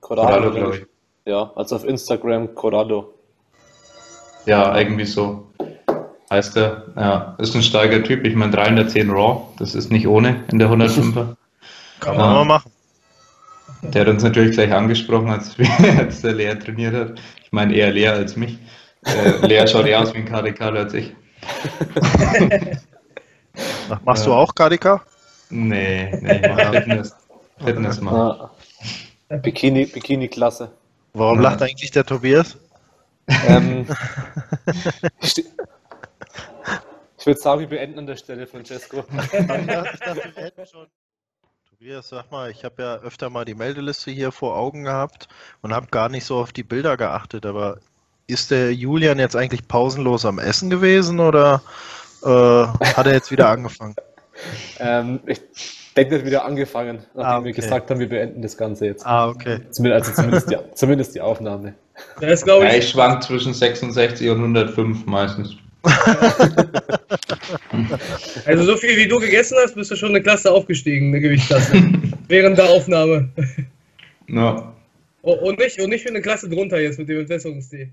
[0.02, 0.86] Corrado, Corallo, glaub glaube ich.
[1.26, 3.14] Ja, also auf Instagram Corrado.
[4.46, 5.48] Ja, irgendwie so
[6.30, 6.86] heißt er.
[6.96, 8.26] Ja, ist ein starker Typ.
[8.26, 11.36] Ich meine 310 Raw, das ist nicht ohne in der 105er.
[12.00, 12.20] Kann Ja.
[12.20, 12.72] man mal machen.
[13.82, 15.56] Der hat uns natürlich gleich angesprochen, als,
[15.98, 17.22] als der Lea trainiert hat.
[17.44, 18.58] Ich meine eher Lea als mich.
[19.06, 21.14] Äh, Lea schaut eher aus wie ein KDK als ich.
[23.90, 24.38] Ach, Machst du Ja.
[24.38, 25.02] auch KDK?
[25.50, 27.16] Nee, nee, ich mach Fitness.
[27.64, 28.50] Fitness machen.
[29.30, 29.36] Ah.
[29.38, 30.72] Bikini, Bikini-Klasse.
[31.14, 31.50] Warum Ja.
[31.50, 32.58] lacht eigentlich der Tobias?
[33.48, 33.86] Ähm,
[35.22, 35.46] ich
[37.26, 39.04] würde sagen, wir beenden an der Stelle, Francesco.
[39.10, 40.88] Ich dachte, wir hätten schon.
[41.80, 45.28] Tobias, sag mal, ich habe ja öfter mal die Meldeliste hier vor Augen gehabt
[45.62, 47.78] und habe gar nicht so auf die Bilder geachtet, aber
[48.26, 51.62] ist der Julian jetzt eigentlich pausenlos am Essen gewesen oder
[52.24, 53.96] äh, hat er jetzt wieder angefangen?
[54.80, 55.42] Ähm, ich
[55.96, 57.62] denke, der hat wieder angefangen, nachdem Ah, wir okay.
[57.62, 59.04] gesagt haben, wir beenden das Ganze jetzt.
[59.04, 59.62] Ah, okay.
[59.72, 61.74] Zumindest, also zumindest, die, zumindest die Aufnahme.
[62.22, 65.56] Das ist, ich, ich schwank zwischen 66 und 105 meistens.
[68.46, 71.84] also so viel wie du gegessen hast, bist du schon eine Klasse aufgestiegen, eine Gewichtsklasse.
[72.28, 73.30] während der Aufnahme.
[74.28, 74.74] Ja.
[75.22, 77.92] Oh, und, nicht, und nicht für eine Klasse drunter jetzt mit dem Entwässerungstee.